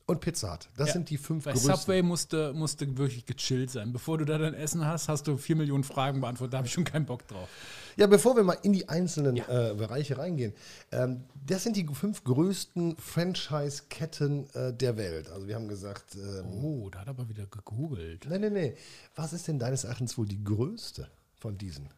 [0.06, 0.68] Und Pizza Hut.
[0.76, 0.92] Das Ja.
[0.94, 1.74] sind die fünf Bei größten.
[1.74, 3.92] Subway musste, musste wirklich gechillt sein.
[3.92, 6.52] Bevor du da dein Essen hast, hast du vier Millionen Fragen beantwortet.
[6.54, 7.48] Da habe ich schon keinen Bock drauf.
[7.96, 10.52] Ja, bevor wir mal in die einzelnen äh, Bereiche reingehen,
[10.92, 15.28] ähm, das sind die fünf größten Franchise-Ketten äh, der Welt.
[15.30, 18.26] Also wir haben gesagt, ähm, Oh, da hat er aber wieder gegoogelt.
[18.28, 18.76] nee, nee, nee.
[19.16, 21.88] Was ist denn deines Erachtens wohl die größte von diesen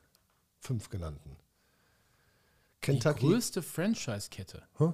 [0.60, 1.36] fünf genannten?
[2.76, 3.26] Die Kentucky.
[3.26, 4.62] größte Franchise-Kette.
[4.78, 4.92] Hä?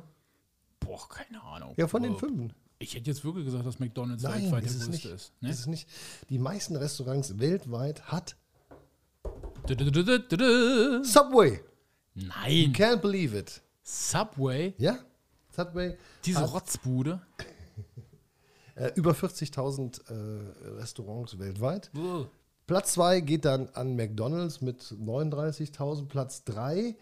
[0.80, 1.74] Boah, keine Ahnung.
[1.76, 2.52] Ja, von den fünf.
[2.84, 5.14] Ich hätte jetzt wirklich gesagt, dass McDonalds Nein, weltweit der ist es größte nicht.
[5.14, 5.32] ist.
[5.42, 5.50] Ne?
[5.50, 5.88] Ist es nicht.
[6.28, 8.36] Die meisten Restaurants weltweit hat
[9.66, 11.02] Du, du, du.
[11.04, 11.60] Subway.
[12.14, 13.62] Nein, Can't believe it.
[13.82, 14.98] Subway, Ja?
[15.50, 17.22] Subway diese Rotzbude.
[18.74, 21.90] äh, über 40.000 äh, Restaurants weltweit.
[21.96, 22.28] Uah.
[22.66, 26.06] Platz 2 geht dann an McDonalds mit 39.000.
[26.06, 26.94] Platz 3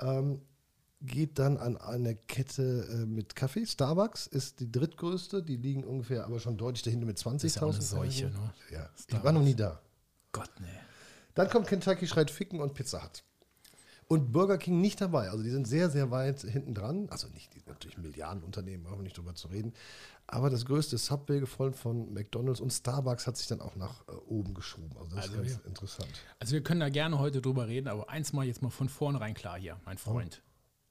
[0.00, 0.40] ähm,
[1.00, 3.64] geht dann an eine Kette äh, mit Kaffee.
[3.66, 5.42] Starbucks ist die drittgrößte.
[5.42, 7.44] Die liegen ungefähr aber schon deutlich dahinter mit 20.000.
[7.44, 8.54] ist ja eine Seuche, ne?
[8.72, 9.80] Ja, ich war noch nie da.
[10.32, 10.66] Gott, nee.
[11.34, 13.22] Dann kommt Kentucky schreit Ficken und Pizza Hut.
[14.08, 15.28] Und Burger King nicht dabei.
[15.30, 17.08] Also die sind sehr, sehr weit hinten dran.
[17.10, 19.74] Also nicht, die natürlich Milliardenunternehmen, brauchen wir nicht drüber zu reden.
[20.26, 24.12] Aber das größte Subway, gefolgt von McDonalds und Starbucks hat sich dann auch nach äh,
[24.26, 24.90] oben geschoben.
[24.98, 26.08] Also das Also ist ganz wir- interessant.
[26.40, 29.34] Also wir können da gerne heute drüber reden, aber eins mal jetzt mal von vornherein
[29.34, 30.42] klar hier, mein Freund.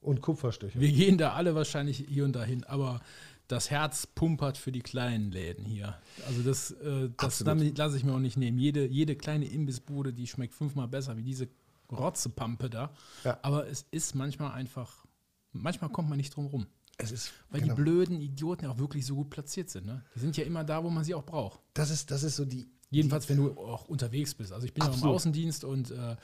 [0.07, 0.79] Und Kupferstecher.
[0.79, 3.01] Wir gehen da alle wahrscheinlich hier und dahin, aber
[3.49, 5.97] das Herz pumpert für die kleinen Läden hier.
[6.25, 7.47] Also das, äh, das Absolut.
[7.47, 8.57] damit lasse ich mir auch nicht nehmen.
[8.57, 11.49] Jede, jede kleine Imbissbude, die schmeckt fünfmal besser wie diese
[11.91, 12.93] Rotzepampe da.
[13.25, 13.37] Ja.
[13.41, 15.05] Aber es ist manchmal einfach,
[15.51, 16.67] manchmal kommt man nicht drum rum.
[16.97, 17.75] Es ist, Weil genau.
[17.75, 19.87] die blöden Idioten ja auch wirklich so gut platziert sind.
[19.87, 20.05] Ne?
[20.15, 21.59] Die sind ja immer da, wo man sie auch braucht.
[21.73, 22.65] das, ist, das ist so die.
[22.89, 24.53] Jedenfalls, wenn du auch unterwegs bist.
[24.53, 25.15] Also ich bin ja im Absolut.
[25.15, 26.15] Außendienst und äh,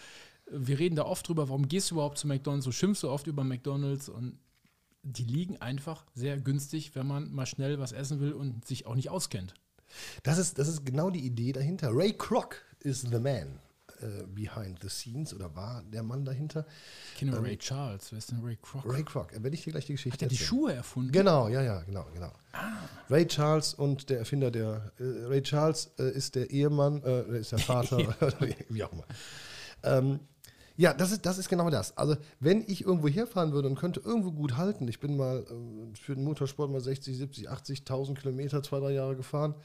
[0.50, 2.66] wir reden da oft drüber, warum gehst du überhaupt zu McDonalds?
[2.66, 4.40] Du schimpfst so oft über McDonalds und
[5.04, 8.96] die liegen einfach sehr günstig, wenn man mal schnell was essen will und sich auch
[8.96, 9.54] nicht auskennt.
[10.24, 11.90] Das ist, das ist genau die Idee dahinter.
[11.92, 13.60] Ray Kroc is the man
[14.01, 16.66] äh, behind the scenes oder war der Mann dahinter.
[17.14, 18.12] Ich kenne Ray Charles.
[18.12, 18.84] Wer ist denn Ray Kroc?
[18.86, 20.48] Ray Kroc, werde ich dir gleich die Geschichte Hat er die erzählen.
[20.48, 21.12] Schuhe erfunden?
[21.12, 22.32] Genau, ja, ja, genau, genau.
[23.10, 27.51] Ray Charles und der Erfinder der äh, Ray Charles äh, ist der Ehemann, äh, ist
[27.51, 27.98] der Vater,
[28.70, 29.06] wie auch immer.
[29.84, 30.20] Ähm,
[30.75, 31.98] ja, das ist, das ist genau das.
[31.98, 35.96] Also, wenn ich irgendwo herfahren würde und könnte irgendwo gut halten, ich bin mal äh,
[35.96, 39.55] für den Motorsport mal 60, 70, 80.000 Kilometer, zwei, drei Jahre gefahren,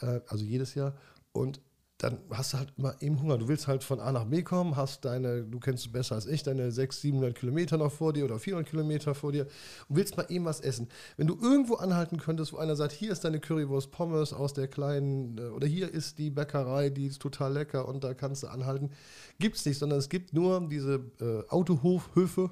[0.00, 0.94] äh, also jedes Jahr.
[1.32, 1.60] Und
[1.98, 3.38] dann hast du halt immer eben Hunger.
[3.38, 6.26] Du willst halt von A nach B kommen, hast deine, du kennst es besser als
[6.26, 9.46] ich, deine 600, 700 Kilometer noch vor dir oder 400 Kilometer vor dir
[9.88, 10.88] und willst mal eben was essen.
[11.16, 14.68] Wenn du irgendwo anhalten könntest, wo einer sagt, hier ist deine Currywurst Pommes aus der
[14.68, 18.48] kleinen, äh, oder hier ist die Bäckerei, die ist total lecker und da kannst du
[18.48, 18.90] anhalten,
[19.38, 22.50] gibt es nicht, sondern es gibt nur diese äh, Autohofhöfe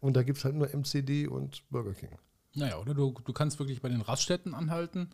[0.00, 2.18] und da gibt es halt nur MCD und Burger King.
[2.56, 5.10] Naja, oder du, du kannst wirklich bei den Raststätten anhalten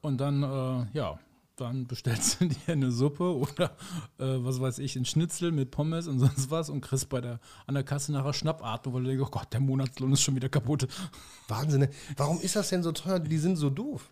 [0.00, 1.18] und dann, äh, ja,
[1.56, 3.76] dann bestellst du dir eine Suppe oder
[4.18, 7.40] äh, was weiß ich, ein Schnitzel mit Pommes und sonst was und kriegst bei der,
[7.66, 10.48] an der Kasse nachher Schnappatmung, weil du denkst, oh Gott, der Monatslohn ist schon wieder
[10.48, 10.88] kaputt.
[11.48, 11.90] Wahnsinn, ne?
[12.16, 13.20] warum ist das denn so teuer?
[13.20, 14.10] Die sind so doof.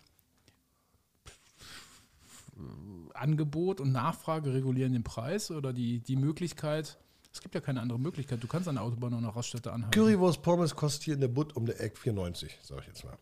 [3.13, 6.97] Angebot und Nachfrage regulieren den Preis oder die, die Möglichkeit,
[7.33, 9.93] es gibt ja keine andere Möglichkeit, du kannst an der Autobahn oder einer Raststätte anhalten.
[9.93, 13.17] Currywurst Pommes kostet hier in der Butt um der Eck 4,90, sag ich jetzt mal.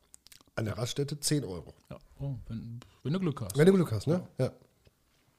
[0.60, 1.74] An der Raststätte 10 Euro.
[1.89, 3.58] Ja, oh, wenn, wenn du Glück hast.
[3.58, 4.28] Wenn du Glück hast, ne?
[4.38, 4.52] Ja.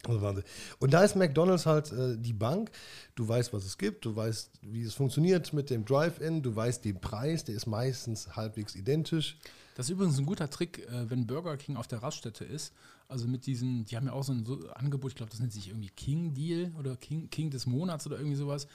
[0.06, 0.44] Also Wahnsinn.
[0.78, 2.70] Und da ist McDonalds halt äh, die Bank.
[3.14, 6.84] Du weißt, was es gibt, du weißt, wie es funktioniert mit dem Drive-In, du weißt
[6.86, 9.36] den Preis, der ist meistens halbwegs identisch.
[9.74, 12.72] Das ist übrigens ein guter Trick, äh, wenn Burger King auf der Raststätte ist.
[13.08, 15.52] Also mit diesen, die haben ja auch so ein so Angebot, ich glaube, das nennt
[15.52, 18.68] sich irgendwie King Deal oder King, King des Monats oder irgendwie sowas.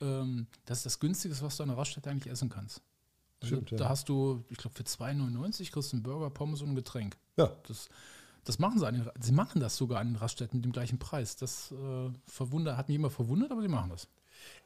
[0.00, 2.82] Ähm, das ist das günstigste, was du an der Raststätte eigentlich essen kannst.
[3.46, 3.76] Stimmt, ja.
[3.78, 7.16] Da hast du, ich glaube, für 2,99 kriegst du einen Burger, Pommes und ein Getränk.
[7.36, 7.56] Ja.
[7.66, 7.88] Das,
[8.44, 10.98] das machen sie an den, sie machen das sogar an den Raststätten mit dem gleichen
[10.98, 11.36] Preis.
[11.36, 14.08] Das äh, verwundert, hat mich immer verwundert, aber sie machen das.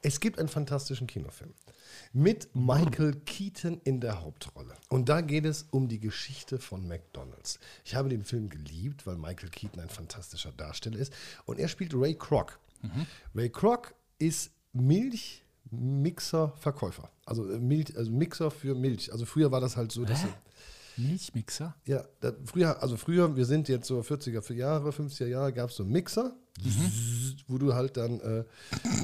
[0.02, 1.52] Es gibt einen fantastischen Kinofilm
[2.12, 4.74] mit Michael Keaton in der Hauptrolle.
[4.88, 7.58] Und da geht es um die Geschichte von McDonald's.
[7.84, 11.12] Ich habe den Film geliebt, weil Michael Keaton ein fantastischer Darsteller ist.
[11.44, 12.58] Und er spielt Ray Kroc.
[13.34, 14.50] Ray Kroc ist
[15.70, 17.10] Milchmixer-Verkäufer.
[17.24, 19.12] Also, äh, Milch, also Mixer für Milch.
[19.12, 20.20] Also früher war das halt so, dass...
[20.98, 21.74] Milchmixer?
[21.84, 25.76] Ja, da, früher, also früher, wir sind jetzt so 40er Jahre, 50er Jahre, gab es
[25.76, 26.34] so einen Mixer,
[27.48, 28.44] wo du halt dann äh,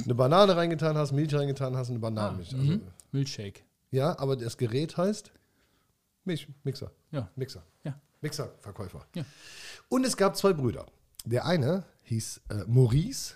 [0.05, 2.55] eine Banane reingetan hast, Milch reingetan hast und eine Bananenmilch.
[2.55, 2.81] also, Mhm.
[3.11, 3.61] Milchshake.
[3.90, 5.33] Ja, aber das Gerät heißt
[6.25, 6.90] Milch, Mixer.
[7.11, 7.29] Ja.
[7.37, 7.62] Mixer.
[7.85, 8.01] Ja.
[8.22, 9.05] Mixerverkäufer.
[9.14, 9.25] Ja.
[9.90, 10.87] Und es gab zwei Brüder.
[11.27, 13.35] Der eine hieß äh, Maurice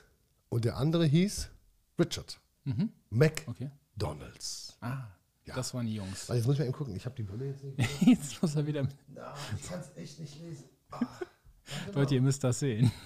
[0.48, 1.50] und der andere hieß
[1.98, 2.40] Richard.
[2.66, 2.90] Mhm.
[3.10, 4.76] McDonalds.
[4.80, 4.92] Okay.
[4.92, 5.08] Ah,
[5.54, 6.28] das waren die Jungs.
[6.28, 6.96] Also jetzt muss ich mal eben gucken.
[6.96, 8.02] Ich habe die Brille jetzt nicht.
[8.06, 8.86] Jetzt muss er wieder.
[9.08, 10.64] Na, ich kann es echt nicht lesen.
[11.94, 12.90] Leute, ihr müsst das sehen.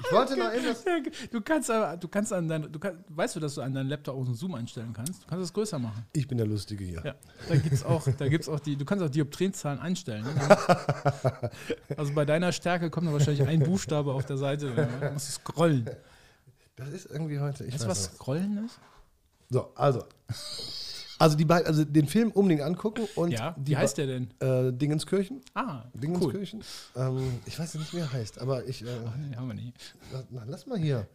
[0.00, 0.84] Ich wollte noch eben das.
[1.30, 3.88] Du kannst aber, du kannst an dein, du kannst, weißt du, dass du an deinem
[3.88, 5.24] Laptop auch so einen Zoom einstellen kannst?
[5.24, 6.06] Du kannst es größer machen.
[6.12, 7.02] Ich bin der Lustige hier.
[7.04, 7.14] Ja.
[7.48, 10.24] Da gibt's auch, da gibt's auch die, du kannst auch Dioptrienzahlen einstellen.
[10.24, 11.50] Ne?
[11.96, 14.88] Also bei deiner Stärke kommt da wahrscheinlich ein Buchstabe auf der Seite.
[15.00, 15.90] Du musst scrollen.
[16.78, 17.64] Das ist irgendwie heute.
[17.64, 18.14] Ich du, weiß was nicht.
[18.16, 18.78] scrollen ist?
[19.50, 20.04] So, also.
[21.20, 24.30] Also die beiden, also den Film unbedingt angucken und Ja, die wie heißt der denn?
[24.38, 25.40] Äh, Dingenskirchen.
[25.54, 26.00] Ah, cool.
[26.00, 26.62] Dingenskirchen.
[26.94, 28.82] Ähm, ich weiß nicht, wie er heißt, aber ich.
[28.82, 28.86] Äh,
[29.28, 29.96] Nee, haben wir nicht.
[30.30, 31.08] na, lass mal hier.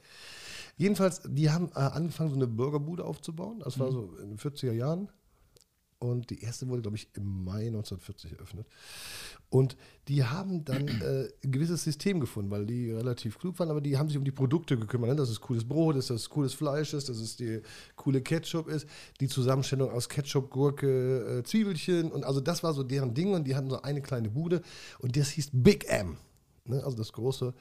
[0.75, 3.59] Jedenfalls, die haben äh, angefangen, so eine Burgerbude aufzubauen.
[3.63, 3.81] Das Mhm.
[3.81, 5.07] war so in den 40er Jahren.
[5.99, 8.67] Und die erste wurde, glaube ich, im Mai 1940 eröffnet.
[9.53, 13.81] Und die haben dann äh, ein gewisses System gefunden, weil die relativ klug waren, aber
[13.81, 15.11] die haben sich um die Produkte gekümmert.
[15.11, 15.15] Ne?
[15.15, 17.61] Dass es cooles Brot ist, dass es cooles Fleisch ist, dass es die
[17.95, 18.87] coole Ketchup ist,
[19.19, 22.11] die Zusammenstellung aus Ketchup, Gurke, äh, Zwiebelchen.
[22.11, 23.31] Und also das war so deren Ding.
[23.35, 24.63] Und die hatten so eine kleine Bude.
[24.97, 26.17] Und das hieß Big M.
[26.65, 26.83] Ne?
[26.83, 27.53] Also das große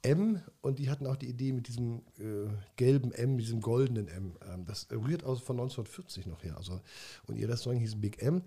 [0.00, 0.40] M.
[0.62, 4.36] Und die hatten auch die Idee mit diesem äh, gelben M, diesem goldenen M.
[4.50, 6.56] Ähm, das rührt aus von 1940 noch her.
[6.56, 6.80] Also,
[7.26, 8.42] und ihr Restaurant hieß Big M.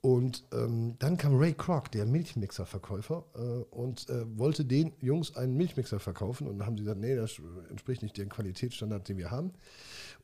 [0.00, 3.38] Und ähm, dann kam Ray Kroc, der Milchmixerverkäufer, äh,
[3.74, 6.48] und äh, wollte den Jungs einen Milchmixer verkaufen.
[6.48, 9.52] Und dann haben sie gesagt, nee, das entspricht nicht dem Qualitätsstandard, den wir haben.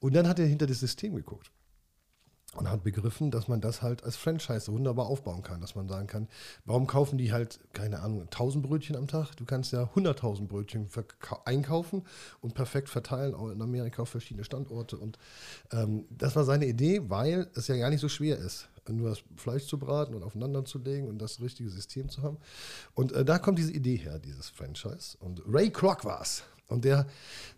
[0.00, 1.50] Und dann hat er hinter das System geguckt
[2.54, 6.07] und hat begriffen, dass man das halt als Franchise wunderbar aufbauen kann, dass man sagen
[6.07, 6.28] kann,
[6.64, 9.35] warum kaufen die halt, keine Ahnung, 1000 Brötchen am Tag?
[9.37, 10.88] Du kannst ja 100.000 Brötchen
[11.44, 12.04] einkaufen
[12.40, 14.96] und perfekt verteilen, auch in Amerika auf verschiedene Standorte.
[14.96, 15.18] Und
[15.72, 19.22] ähm, das war seine Idee, weil es ja gar nicht so schwer ist, nur das
[19.37, 22.38] Fleisch zu braten und aufeinander zu legen und das richtige System zu haben.
[22.94, 25.16] Und äh, da kommt diese Idee her, dieses Franchise.
[25.20, 26.44] Und Ray Kroc war es.
[26.68, 27.07] Und der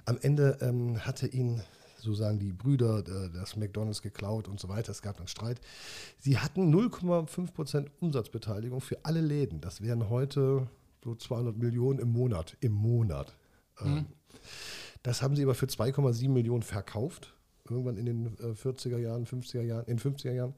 [0.05, 1.63] am Ende ähm, hatte ihn
[2.03, 4.91] so sagen die Brüder, äh, das McDonalds geklaut und so weiter.
[4.91, 5.61] Es gab dann Streit.
[6.19, 9.61] Sie hatten 0,5% Umsatzbeteiligung für alle Läden.
[9.61, 10.69] Das wären heute
[11.05, 12.57] so 200 Millionen im Monat.
[12.61, 13.35] Im Monat.
[13.81, 14.07] Ähm,
[15.03, 17.35] Das haben sie aber für 2,7 Millionen verkauft.
[17.69, 20.55] Irgendwann in den äh, 40er Jahren, 50er Jahren, in den 50er Jahren.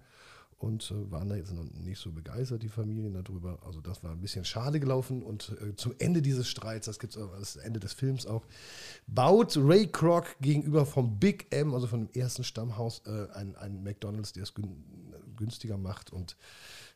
[0.62, 3.58] Und äh, waren da jetzt noch nicht so begeistert, die Familien darüber.
[3.66, 5.20] Also das war ein bisschen schade gelaufen.
[5.20, 8.46] Und äh, zum Ende dieses Streits, das gibt es das Ende des Films auch,
[9.08, 13.82] baut Ray Kroc gegenüber vom Big M, also von dem ersten Stammhaus, äh, ein, ein
[13.82, 14.84] McDonalds, der es gün
[15.34, 16.36] günstiger macht und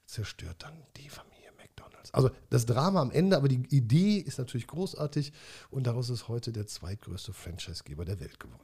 [0.04, 2.14] zerstört dann die Familie McDonalds.
[2.14, 5.32] Also das Drama am Ende, aber die Idee ist natürlich großartig
[5.70, 8.62] und daraus ist heute der zweitgrößte Franchisegeber der Welt geworden.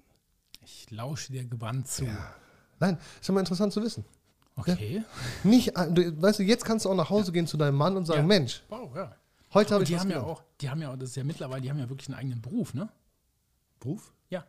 [0.64, 2.04] Ich lausche dir gebannt zu.
[2.78, 4.04] Nein, ist immer interessant zu wissen.
[4.56, 5.02] Okay.
[5.44, 8.04] Nicht, äh, weißt du, jetzt kannst du auch nach Hause gehen zu deinem Mann und
[8.06, 8.26] sagen, Ja.
[8.26, 9.16] Mensch, Wow, ja.
[9.54, 11.62] heute habe ich die haben ja auch, die haben ja auch, das ist ja mittlerweile,
[11.62, 12.88] die haben ja wirklich einen eigenen Beruf, ne?
[13.80, 14.12] Beruf?
[14.30, 14.44] Ja.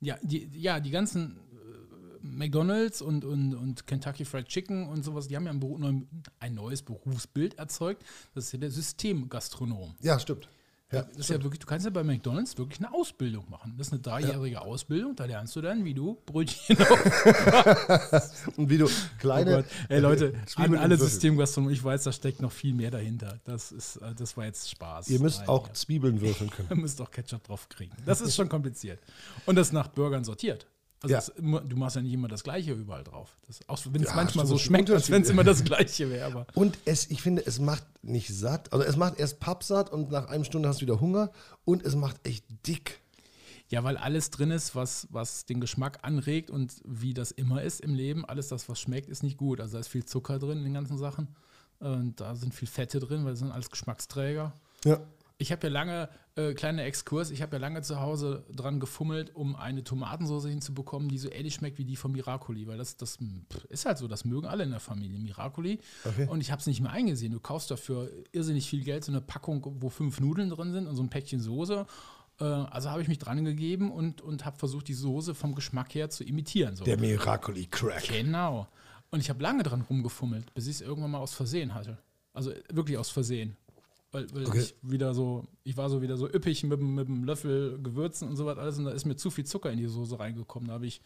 [0.00, 5.28] Ja, die, ja, die ganzen äh, McDonalds und, und, und Kentucky Fried Chicken und sowas,
[5.28, 6.08] die haben ja ein,
[6.40, 8.02] ein neues Berufsbild erzeugt.
[8.34, 9.94] Das ist ja der Systemgastronom.
[10.00, 10.48] Ja, stimmt.
[10.94, 13.74] Ja, Das ist ja wirklich, du kannst ja bei McDonalds wirklich eine Ausbildung machen.
[13.76, 16.76] Das ist eine dreijährige Ausbildung, da lernst du dann, wie du Brötchen.
[18.56, 19.50] Und wie du Oh kleine.
[19.56, 19.64] Gott.
[19.88, 20.96] Ey Leute, an alle.
[20.96, 23.40] Systemgastronomen, ich weiß, da steckt noch viel mehr dahinter.
[23.44, 25.08] Das ist, äh, das war jetzt Spaß.
[25.08, 26.68] Ihr müsst Nein, auch ihr- Zwiebeln würfeln können.
[26.70, 27.92] Ihr müsst auch Ketchup drauf kriegen.
[28.04, 29.00] Das ist schon kompliziert.
[29.46, 30.66] Und das nach Burgern sortiert.
[31.04, 31.38] Also Ja.
[31.38, 33.36] immer- du machst ja nicht immer das Gleiche überall drauf.
[33.46, 36.26] Das, auch wenn es Ja, manchmal so schmeckt, als wenn es immer das Gleiche wäre.
[36.26, 38.72] Aber Und es, ich finde, es macht nicht satt.
[38.72, 41.30] Also es macht erst pappsatt und nach einer Stunde hast du wieder Hunger.
[41.64, 43.00] Und es macht echt dick.
[43.70, 47.80] ja, weil alles drin ist, was, was den Geschmack anregt und wie das immer ist
[47.80, 49.58] im Leben, alles das, was schmeckt, ist nicht gut.
[49.60, 51.28] Also da ist viel Zucker drin in den ganzen Sachen.
[51.80, 54.52] Und da sind viel Fette drin, weil das sind alles Geschmacksträger.
[54.84, 55.00] Ja.
[55.36, 59.34] Ich habe ja lange, äh, kleiner Exkurs, ich habe ja lange zu Hause dran gefummelt,
[59.34, 63.18] um eine Tomatensauce hinzubekommen, die so ähnlich schmeckt wie die von Miracoli, weil das, das
[63.68, 65.80] ist halt so, das mögen alle in der Familie, Miracoli.
[66.04, 66.28] Okay.
[66.28, 67.32] Und ich habe es nicht mehr eingesehen.
[67.32, 70.94] Du kaufst dafür irrsinnig viel Geld, so eine Packung, wo fünf Nudeln drin sind und
[70.94, 71.84] so ein Päckchen Soße.
[72.40, 75.94] Äh, also habe ich mich dran gegeben und, und habe versucht, die Soße vom Geschmack
[75.96, 76.76] her zu imitieren.
[76.76, 76.84] So.
[76.84, 78.08] Der Miracoli Crack.
[78.08, 78.68] Genau.
[79.10, 81.98] Und ich habe lange dran rumgefummelt, bis ich es irgendwann mal aus Versehen hatte.
[82.32, 83.56] Also wirklich aus Versehen.
[84.14, 84.60] Weil, weil Okay.
[84.60, 88.28] ich wieder so, ich war so wieder so üppig mit, dem- mit dem Löffel Gewürzen
[88.28, 90.68] und so was alles und da ist mir zu viel Zucker in die Soße reingekommen.
[90.68, 91.00] Da habe ich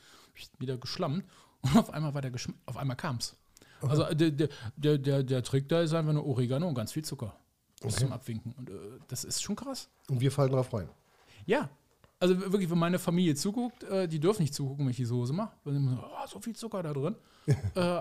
[0.59, 1.25] wieder geschlammt
[1.63, 3.35] und auf einmal war der Geschmack, auf einmal kam es.
[3.81, 4.31] Also der,
[4.77, 7.35] der, der, der, Trick da ist einfach nur Oregano und ganz viel Zucker.
[7.81, 8.53] Das zum Abwinken.
[8.59, 8.75] Und äh,
[9.07, 9.89] das ist schon krass.
[10.11, 10.89] Und wir fallen drauf rein.
[11.47, 11.71] Ja.
[12.21, 15.33] Also wirklich, wenn meine Familie zuguckt, äh, die dürfen nicht zugucken, wenn ich die Soße
[15.33, 15.53] mache.
[15.63, 17.15] Weil sie immer so, oh, so viel Zucker da drin.
[17.77, 18.01] äh,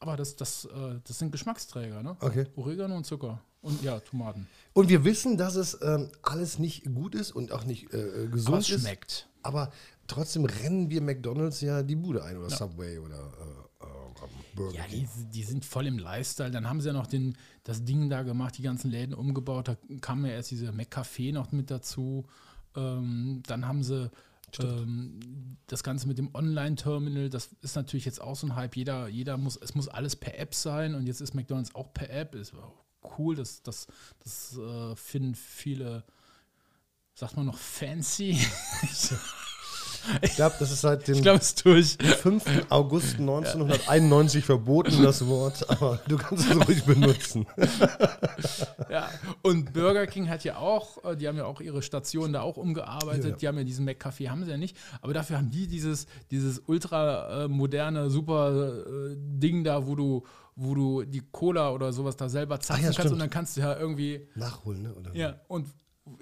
[0.00, 2.16] aber das, das, äh, das sind Geschmacksträger, ne?
[2.20, 2.46] Okay.
[2.56, 3.40] Oregano und Zucker.
[3.60, 4.46] Und ja, Tomaten.
[4.72, 8.48] Und wir wissen, dass es ähm, alles nicht gut ist und auch nicht äh, gesund
[8.48, 8.80] Aber es ist.
[8.82, 9.28] schmeckt.
[9.42, 9.72] Aber
[10.06, 14.84] trotzdem rennen wir McDonalds ja die Bude ein oder Subway oder äh, äh, Burger Ja,
[14.84, 15.08] King.
[15.18, 16.50] die, die sind voll im Lifestyle.
[16.50, 19.68] Dann haben sie ja noch den, das Ding da gemacht, die ganzen Läden umgebaut.
[19.68, 22.26] Da kam ja erst diese McCafé noch mit dazu.
[22.76, 24.10] Ähm, dann haben sie
[24.60, 25.18] ähm,
[25.66, 27.28] das Ganze mit dem Online-Terminal.
[27.28, 28.76] Das ist natürlich jetzt auch so ein Hype.
[28.76, 30.94] Jeder, jeder muss, es muss alles per App sein.
[30.94, 32.34] Und jetzt ist McDonalds auch per App.
[32.34, 32.84] Ist auch
[33.18, 33.36] cool.
[33.36, 33.86] Das, das,
[34.22, 36.04] das äh, finden viele,
[37.14, 38.38] sagt man noch, fancy.
[40.22, 41.96] Ich glaube, das ist seit dem durch.
[41.98, 42.44] 5.
[42.68, 47.46] August 1991 verboten, das Wort, aber du kannst es ruhig benutzen.
[48.90, 49.10] Ja,
[49.42, 52.56] und Burger King hat ja auch, äh, die haben ja auch ihre Station da auch
[52.56, 53.24] umgearbeitet.
[53.24, 53.36] Ja, ja.
[53.36, 54.76] Die haben ja diesen McCafé, haben sie ja nicht.
[55.02, 60.24] Aber dafür haben die dieses, dieses ultra äh, moderne, super äh, Ding da, wo du,
[60.56, 63.12] wo du die Cola oder sowas da selber zapfen ja, kannst stimmt.
[63.12, 64.94] und dann kannst du ja irgendwie, Nachholen, ne?
[64.94, 65.14] Oder?
[65.14, 65.66] ja, und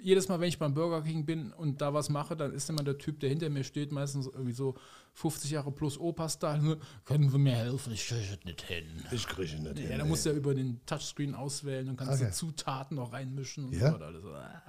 [0.01, 2.83] jedes Mal, wenn ich beim Burger King bin und da was mache, dann ist immer
[2.83, 4.75] der Typ, der hinter mir steht, meistens irgendwie so
[5.15, 6.61] 50 Jahre plus Opas da.
[6.61, 7.93] so, Können Sie mir helfen?
[7.93, 8.85] Ich kriege es nicht hin.
[9.13, 9.79] Ich kriege nicht.
[9.89, 12.27] Ja, da musst du ja über den Touchscreen auswählen und kannst Okay.
[12.31, 13.89] du Zutaten noch reinmischen und Ja?
[13.89, 14.07] so weiter.
[14.07, 14.25] alles.
[14.25, 14.63] Ah.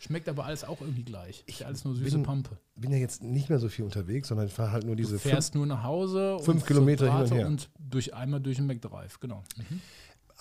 [0.00, 1.44] Schmeckt aber alles auch irgendwie gleich.
[1.46, 2.58] Ist ja alles nur süße bin- Pampe.
[2.74, 5.18] bin ja jetzt nicht mehr so viel unterwegs, sondern ich fahre halt nur diese Du
[5.20, 7.46] fährst nur nach Hause fünf Kilometer hin und her.
[7.46, 9.44] und durch einmal durch den McDrive, genau.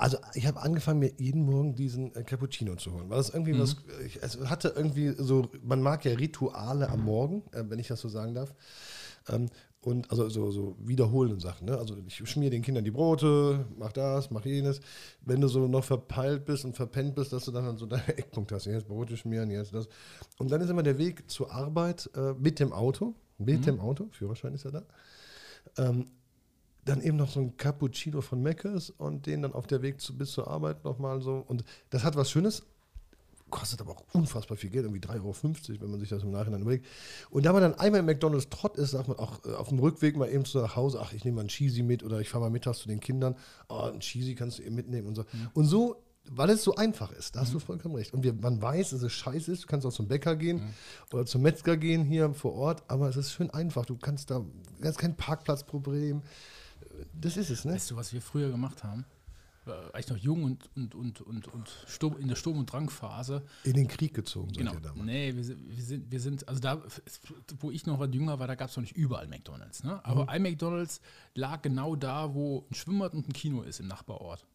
[0.02, 3.08] Also ich habe angefangen, mir jeden Morgen diesen äh, Cappuccino zu holen.
[3.12, 7.44] Weil das irgendwie was, ich, es hatte irgendwie so, man mag ja Rituale am Morgen,
[7.52, 8.52] äh, wenn ich das so sagen darf.
[9.30, 11.68] Ähm, und also so, so wiederholende Sachen.
[11.68, 11.78] Ne?
[11.78, 14.82] Also ich schmier den Kindern die Brote, mach das, mach jenes.
[15.22, 18.56] Wenn du so noch verpeilt bist und verpennt bist, dass du dann so deine Eckpunkte
[18.56, 18.66] hast.
[18.66, 19.88] Jetzt Brote schmieren, jetzt das.
[20.40, 23.14] Und dann ist immer der Weg zur Arbeit äh, mit dem Auto.
[23.38, 24.84] Mit dem Auto, Führerschein ist ja da.
[25.78, 26.08] Ähm,
[26.86, 30.18] dann eben noch so ein Cappuccino von Meckes und den dann auf der Weg zu,
[30.18, 31.44] bis zur Arbeit nochmal so.
[31.48, 32.64] Und das hat was Schönes,
[33.52, 36.62] kostet aber auch unfassbar viel Geld, irgendwie 3,50 Euro, wenn man sich das im Nachhinein
[36.62, 36.88] überlegt.
[37.30, 39.80] Und da man dann einmal im McDonalds Trott ist, sagt man auch äh, auf dem
[39.80, 42.30] Rückweg mal eben zu nach Hause, ach, ich nehme mal einen Cheesy mit oder ich
[42.30, 43.36] fahre mal mittags zu den Kindern,
[43.70, 45.26] oh, einen Cheesy kannst du eben mitnehmen und so.
[45.54, 45.98] Und so,
[46.30, 48.14] weil es so einfach ist, da hast du vollkommen recht.
[48.14, 50.62] Und wir, man weiß, dass es scheiße ist, du kannst auch zum Bäcker gehen
[51.12, 53.86] oder zum Metzger gehen hier vor Ort, aber es ist schön einfach.
[53.86, 54.40] Du kannst da,
[54.80, 56.22] du hast kein Parkplatzproblem.
[57.14, 57.74] Das ist es, ne?
[57.74, 59.06] Weißt du, was wir früher gemacht haben?
[59.68, 62.72] Äh, Als ich noch jung und, und, und, und, und Sturm, in der Sturm- und
[62.72, 63.44] Drangphase.
[63.64, 64.74] In den Krieg gezogen seid Genau.
[64.74, 65.06] ihr damals.
[65.06, 66.82] Nee, wir sind, wir sind, wir sind, also da,
[67.60, 69.84] wo ich noch was jünger war, da gab es noch nicht überall McDonalds.
[69.84, 70.04] Ne?
[70.04, 71.00] Aber ein McDonalds
[71.36, 74.46] lag genau da, wo ein Schwimmbad und ein Kino ist im Nachbarort.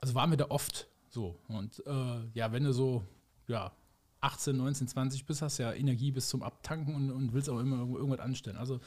[0.00, 1.38] Also waren wir da oft so.
[1.48, 3.04] Und äh, ja, wenn du so,
[3.48, 3.72] ja,
[4.20, 7.58] 18, 19, 20 bist, hast du ja Energie bis zum Abtanken und, und willst auch
[7.58, 8.56] immer irgendwo- irgendwas anstellen.
[8.58, 8.80] Also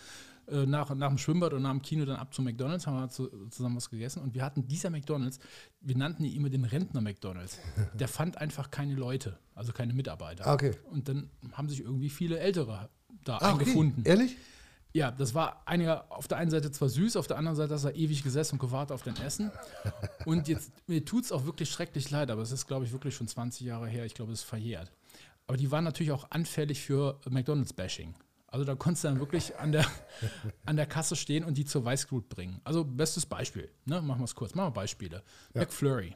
[0.47, 3.09] äh, nach, nach dem Schwimmbad und nach dem Kino dann ab zum McDonalds, haben wir
[3.09, 4.21] zu, zusammen was gegessen.
[4.21, 5.39] Und wir hatten dieser McDonalds,
[5.81, 7.59] wir nannten ihn immer den Rentner McDonalds.
[7.93, 10.45] Der fand einfach keine Leute, also keine Mitarbeiter.
[10.47, 10.71] Ah, okay.
[10.91, 12.89] Und dann haben sich irgendwie viele Ältere
[13.23, 13.45] da okay.
[13.45, 14.03] eingefunden.
[14.05, 14.35] Ehrlich?
[14.95, 17.85] Ja, das war einiger auf der einen Seite zwar süß, auf der anderen Seite hast
[17.85, 19.51] du ewig gesessen und gewartet auf dein Essen.
[20.25, 23.15] Und jetzt, mir tut es auch wirklich schrecklich leid, aber es ist, glaube ich, wirklich
[23.15, 24.05] schon 20 Jahre her.
[24.05, 24.91] Ich glaube, es ist verjährt.
[25.47, 28.13] Aber die waren natürlich auch anfällig für McDonalds-Bashing.
[28.53, 29.83] Also da konntest du dann wirklich an der,
[30.67, 32.61] an der Kasse stehen und die zur Weißglut bringen.
[32.63, 33.99] Also bestes Beispiel, ne?
[33.99, 35.23] machen wir es kurz, machen wir Beispiele.
[35.55, 36.15] McFlurry,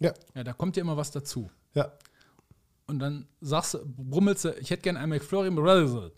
[0.00, 0.12] Ja.
[0.34, 1.48] ja, da kommt ja immer was dazu.
[1.74, 1.92] Ja.
[2.88, 6.10] Und dann sagst du, brummelst du, ich hätte gerne ein McFlurry.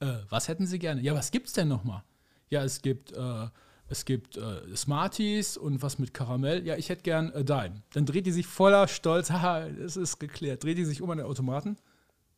[0.00, 1.00] Äh, was hätten Sie gerne?
[1.00, 2.04] Ja, was gibt's denn nochmal?
[2.50, 3.48] Ja, es gibt, äh,
[3.88, 6.66] es gibt äh, Smarties und was mit Karamell.
[6.66, 7.82] Ja, ich hätte gern äh, Dime.
[7.94, 10.62] Dann dreht die sich voller Stolz, haha, es ist geklärt.
[10.62, 11.78] Dreht die sich um an den Automaten.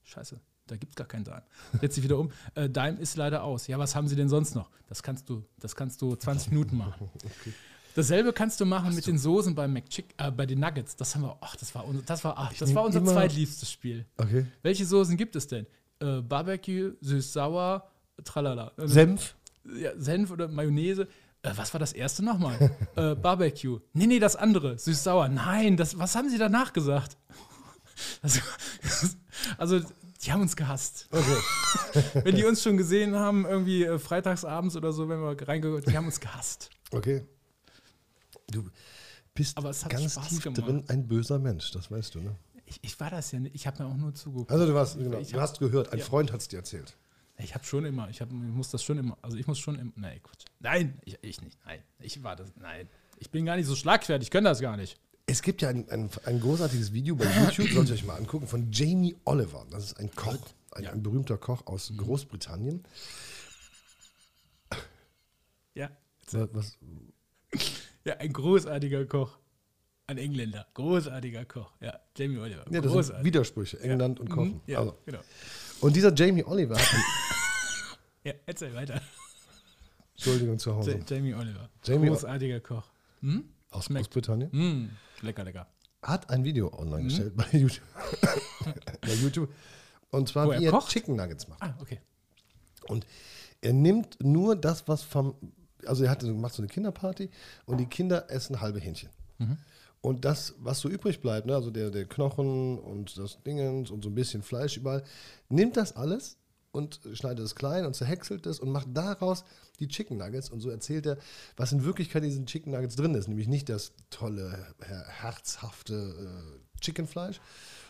[0.05, 0.38] Scheiße,
[0.72, 1.42] da gibt's gar keinen Dime.
[1.78, 2.32] Dreht sich wieder um.
[2.54, 3.66] Äh, Dime ist leider aus.
[3.66, 4.70] Ja, was haben Sie denn sonst noch?
[4.88, 7.11] Das kannst du, das kannst du 20 Minuten machen.
[7.94, 10.96] Dasselbe kannst du machen mit den Soßen bei, McChick, äh, bei den Nuggets.
[10.96, 14.06] Das haben wir, ach, das war, unser, das war, ach, das war unser zweitliebstes Spiel.
[14.16, 14.46] Okay.
[14.62, 15.66] Welche Soßen gibt es denn?
[16.00, 17.87] Äh, Barbecue, süß-sauer,
[18.24, 18.72] tralala.
[18.78, 19.35] Äh, Senf?
[19.76, 21.06] ja, Senf oder Mayonnaise.
[21.42, 22.74] Äh, was war das erste nochmal?
[22.96, 23.80] äh, Barbecue.
[23.92, 24.78] Nee, nee, das andere.
[24.78, 25.28] Süß-sauer.
[25.28, 27.18] Nein, das, was haben sie danach gesagt?
[28.20, 28.40] Also,
[29.58, 29.80] also,
[30.22, 31.08] die haben uns gehasst.
[31.11, 31.37] Okay.
[32.24, 35.96] Wenn die uns schon gesehen haben, irgendwie äh, freitagsabends oder so, wenn wir reingehört, die
[35.96, 36.70] haben uns gehasst.
[36.90, 37.26] Okay.
[38.50, 38.68] Du
[39.35, 40.66] bist ganz Spaß tief gemacht.
[40.66, 42.37] drin ein böser Mensch, das weißt du, ne?
[42.66, 43.54] Ich, ich war das ja nicht.
[43.54, 44.50] Ich habe mir auch nur zugeguckt.
[44.50, 46.04] Also du warst, genau, du hab- hast gehört, ein ja.
[46.04, 46.96] Freund hat es dir erzählt.
[47.38, 49.78] Ich habe schon immer, ich, hab, ich muss das schon immer, also ich muss schon
[49.78, 50.44] immer, nein, Quatsch.
[50.61, 51.82] Nein, ich, ich nicht, nein.
[51.98, 52.88] Ich war das, nein.
[53.18, 54.98] Ich bin gar nicht so schlagfertig, ich kann das gar nicht.
[55.33, 58.47] Es gibt ja ein, ein, ein großartiges Video bei YouTube, sollt ihr euch mal angucken,
[58.47, 59.66] von Jamie Oliver.
[59.71, 60.37] Das ist ein Koch,
[60.73, 62.85] ein, ein berühmter Koch aus Großbritannien.
[65.75, 65.90] Ja.
[66.33, 66.77] Was,
[68.05, 69.38] Ja, ein großartiger Koch.
[70.07, 70.66] Ein Engländer.
[70.75, 71.73] Großartiger Koch.
[71.81, 72.64] Ja, Jamie Oliver.
[72.71, 73.25] ja, das sind.
[73.25, 74.55] Widersprüche, England und Kochen.
[74.55, 75.21] Mhm, Ja, Also, genau.
[75.81, 76.77] und dieser Jamie Oliver
[78.25, 79.01] Ja, erzähl weiter.
[80.14, 81.71] Entschuldigung zu Ja, Hause, Jamie Oliver.
[81.85, 82.85] Jamie- Großartiger Koch.
[83.21, 83.45] Hm?
[83.71, 84.07] aus schmeckt.
[84.07, 84.90] Großbritannien, Mm,
[85.22, 85.66] lecker, lecker.
[86.02, 86.78] hat ein Video Mhm.
[86.78, 87.85] online gestellt bei YouTube.
[89.00, 89.50] bei YouTube.
[90.11, 90.88] Und zwar, Wo wie er er?
[90.88, 91.62] Chicken Nuggets macht.
[91.62, 92.00] Ah, okay.
[92.88, 93.06] Und
[93.61, 95.35] er nimmt nur das, was vom.
[95.87, 97.30] Also er hat, macht so eine Kinderparty
[97.66, 99.08] und die Kinder essen halbe Hähnchen.
[100.00, 104.02] Und das, was so übrig bleibt, ne, also der, der Knochen und das Dingens und
[104.02, 105.02] so ein bisschen Fleisch überall,
[105.48, 106.37] nimmt das alles
[106.72, 109.44] und schneidet es klein und zerhäckselt es und macht daraus
[109.78, 110.50] die Chicken Nuggets.
[110.50, 111.18] Und so erzählt er,
[111.56, 113.28] was in Wirklichkeit in diesen Chicken Nuggets drin ist.
[113.28, 117.40] Nämlich nicht das tolle, her- herzhafte äh, Chickenfleisch,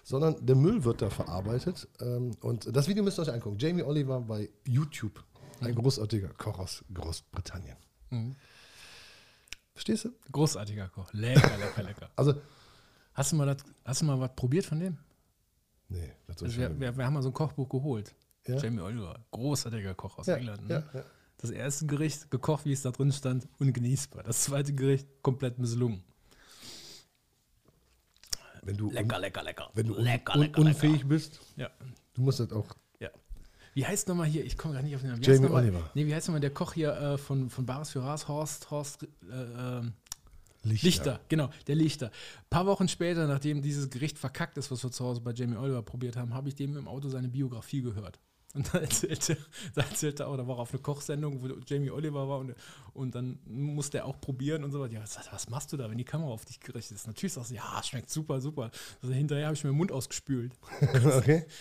[0.02, 1.88] sondern der Müll wird da verarbeitet.
[2.00, 3.56] Ähm, und das Video müsst ihr euch angucken.
[3.58, 5.22] Jamie Oliver bei YouTube.
[5.60, 7.76] Ein großartiger Koch aus Großbritannien.
[9.74, 10.10] Verstehst du?
[10.32, 11.12] Großartiger Koch.
[11.12, 12.10] Lecker, lecker, lecker.
[12.16, 12.34] Also,
[13.14, 14.96] Hast du mal, das, hast du mal was probiert von dem?
[15.88, 18.14] nee, das Also wir, wir, wir haben mal so ein Kochbuch geholt.
[18.46, 18.56] Ja.
[18.56, 19.24] Jamie Oliver.
[19.30, 20.68] Großartiger Koch aus ja, England.
[20.68, 20.84] Ne?
[20.92, 21.04] ja.
[21.38, 24.22] Das erste Gericht, gekocht, wie es da drin stand, ungenießbar.
[24.22, 26.04] Das zweite Gericht, komplett misslungen.
[28.62, 29.70] Wenn du, un, Lecker, lecker, lecker.
[29.74, 31.08] wenn du un, lecker, un, lecker, unfähig lecker.
[31.08, 31.68] bist, Ja,
[32.14, 32.66] du musst das auch.
[33.00, 33.08] ja.
[33.74, 35.22] Wie heißt nochmal hier, ich komme gar nicht auf den Namen.
[35.22, 35.90] Wie Jamie mal- Oliver.
[35.94, 39.02] Nee, wie heißt nochmal der Koch hier äh, von, von Bares für Ras, Horst, Horst,
[39.02, 39.94] äh, ähm,
[40.62, 40.86] Lichter.
[40.86, 42.06] Lichter, genau, der Lichter.
[42.06, 45.56] Ein paar Wochen später, nachdem dieses Gericht verkackt ist, was wir zu Hause bei Jamie
[45.56, 48.20] Oliver probiert haben, habe ich dem im Auto seine Biografie gehört.
[48.54, 49.36] Und da erzählte,
[49.74, 52.54] da erzählte er auch, da war er auf eine Kochsendung, wo Jamie Oliver war und,
[52.92, 54.94] und dann musste er auch probieren und so weiter.
[54.94, 57.06] Ja, was, machst du da, wenn die Kamera auf dich gerichtet ist?
[57.06, 58.70] Natürlich sagst du, ja, schmeckt super, super.
[59.00, 60.52] Also hinterher habe ich mir den Mund ausgespült.
[61.16, 61.46] okay.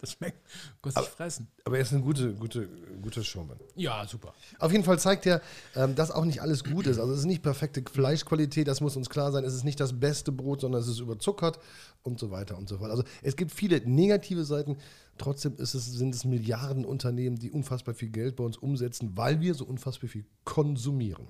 [0.00, 0.38] Das schmeckt,
[0.80, 1.48] kannst dich fressen.
[1.64, 2.68] Aber er ist ein guter, gute,
[3.02, 3.58] guter Showman.
[3.74, 4.32] Ja, super.
[4.60, 5.42] Auf jeden Fall zeigt er,
[5.74, 7.00] ähm, dass auch nicht alles gut ist.
[7.00, 9.42] Also es ist nicht perfekte Fleischqualität, das muss uns klar sein.
[9.42, 11.58] Es ist nicht das beste Brot, sondern es ist überzuckert
[12.04, 12.92] und so weiter und so fort.
[12.92, 14.76] Also es gibt viele negative Seiten.
[15.18, 19.64] Trotzdem es, sind es Milliardenunternehmen, die unfassbar viel Geld bei uns umsetzen, weil wir so
[19.64, 21.26] unfassbar viel konsumieren.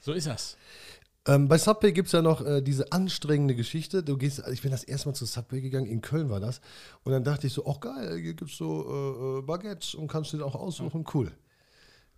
[0.00, 0.56] So ist das.
[1.26, 4.02] Ähm, bei Subway gibt es ja noch äh, diese anstrengende Geschichte.
[4.02, 6.60] Du gehst, ich bin das erste Mal zu Subway gegangen, in Köln war das.
[7.02, 10.08] Und dann dachte ich so, ach geil, hier gibt es so äh, äh, Baguettes und
[10.08, 11.04] kannst du dir auch aussuchen.
[11.14, 11.32] Cool.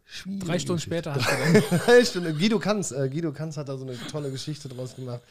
[0.04, 2.36] Schwierige Drei Stunden später hast du dann Drei Stunden.
[2.36, 5.22] Guido Kanz, äh, Guido Kanz hat da so eine tolle Geschichte draus gemacht.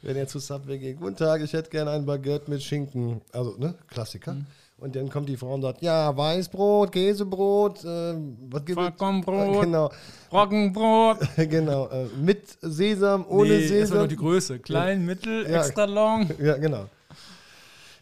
[0.00, 3.20] Wenn er zu Subway geht, guten Tag, ich hätte gerne ein Baguette mit Schinken.
[3.30, 4.34] Also, ne, Klassiker.
[4.34, 4.46] Mhm.
[4.82, 8.14] Und dann kommt die Frau und sagt, ja, Weißbrot, Käsebrot, äh,
[8.50, 8.84] was gibt es?
[8.84, 9.62] Vollkornbrot.
[9.64, 9.90] Genau,
[10.32, 11.18] Roggenbrot.
[11.36, 11.88] genau.
[11.88, 13.98] Äh, mit Sesam, ohne nee, das Sesam.
[13.98, 14.58] noch die Größe.
[14.58, 15.60] Klein, mittel, Ja.
[15.64, 16.88] extra long, Ja, genau.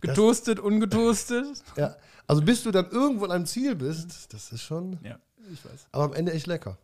[0.01, 1.63] getoastet, ungetoastet.
[1.77, 1.97] Ja.
[2.27, 5.19] Also bis du dann irgendwo an einem Ziel bist, das ist schon, Ja,
[5.53, 5.89] ich weiß.
[5.93, 6.79] aber am Ende echt lecker.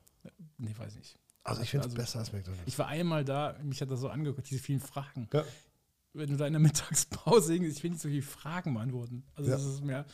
[0.58, 1.16] Nee, weiß nicht.
[1.44, 2.64] Also ich finde es Also- besser als McDonald's.
[2.66, 5.28] Ich war einmal da, mich hat das so angeguckt, diese vielen Fragen.
[5.32, 5.44] Ja.
[6.16, 9.22] Wenn du da in der Mittagspause hingehst, ich will nicht so viele Fragen beantworten.
[9.34, 9.56] Also Ja.
[9.56, 10.04] das ist mir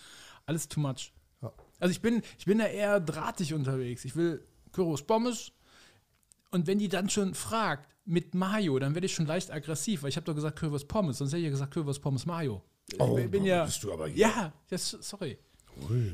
[0.46, 1.12] alles too much.
[1.40, 1.52] Ja.
[1.78, 4.04] Also ich bin, ich bin da eher drahtig unterwegs.
[4.04, 5.52] Ich will Kyros Pommes
[6.50, 10.08] und wenn die dann schon fragt mit Mayo, dann werde ich schon leicht aggressiv, weil
[10.08, 12.62] ich habe doch gesagt Currywurst Pommes, sonst hätte ich ja gesagt Currywurst Pommes Mayo.
[12.98, 14.26] Oh, bin ja, bist du aber hier.
[14.26, 15.38] ja, das, sorry.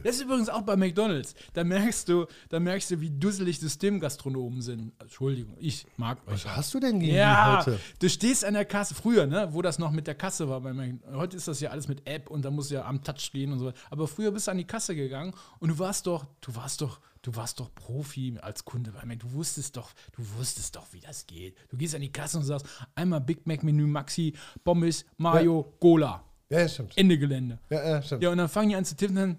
[0.03, 1.35] Das ist übrigens auch bei McDonalds.
[1.53, 4.92] Da merkst du, da merkst du, wie dusselig Systemgastronomen sind.
[5.01, 6.44] Entschuldigung, ich mag euch.
[6.44, 7.81] Was hast du denn gegen Ja, die heute?
[7.99, 10.61] du stehst an der Kasse, früher, ne, wo das noch mit der Kasse war.
[10.61, 10.73] Bei
[11.12, 13.53] Heute ist das ja alles mit App und da musst du ja am Touch stehen
[13.53, 13.73] und so.
[13.90, 17.01] Aber früher bist du an die Kasse gegangen und du warst doch, du warst doch,
[17.23, 19.18] du warst doch Profi als Kunde bei Mac.
[19.21, 21.57] Du wusstest doch, du wusstest doch, wie das geht.
[21.68, 26.23] Du gehst an die Kasse und sagst, einmal Big Mac Menü Maxi, Pommes, Mayo, Cola.
[26.51, 26.97] Ja, ja, stimmt.
[26.97, 27.59] Ende Gelände.
[27.68, 28.23] Ja, ja, stimmt.
[28.23, 29.38] Ja, und dann fangen die an zu tippen, dann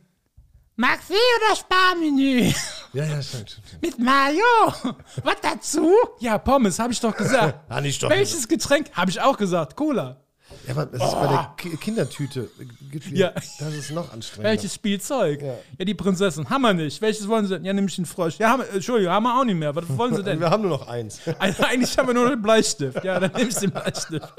[0.80, 2.54] Maxi oder Sparmenü?
[2.94, 3.50] Ja, ja, stimmt.
[3.52, 3.82] stimmt, stimmt.
[3.82, 4.96] Mit Mayo.
[5.24, 5.92] Was dazu?
[6.20, 7.60] Ja, Pommes, habe ich doch gesagt.
[7.70, 8.10] Ah, nicht doch.
[8.10, 8.88] Welches Getränk?
[8.94, 9.76] Habe ich auch gesagt.
[9.76, 10.18] Cola.
[10.66, 12.50] Ja, aber das ist bei der Ki Kindertüte.
[12.60, 12.98] Oh.
[13.12, 13.32] Ja.
[13.32, 14.50] Das ist noch anstrengender.
[14.52, 15.42] Welches Spielzeug?
[15.42, 15.54] Ja.
[15.78, 15.86] Ja.
[15.86, 16.50] die Prinzessin.
[16.50, 17.02] Haben wir nicht.
[17.02, 17.66] Welches wollen sie denn?
[17.66, 18.38] Ja, nämlich einen Frosch.
[18.40, 19.76] Ja, haben, wir- Entschuldigung, haben wir auch nicht mehr.
[19.76, 20.40] Was wollen sie denn?
[20.40, 21.20] Wir haben nur noch eins.
[21.40, 23.04] Also, eigentlich haben wir nur den Bleistift.
[23.04, 24.34] Ja, dann nehme ich den Bleistift.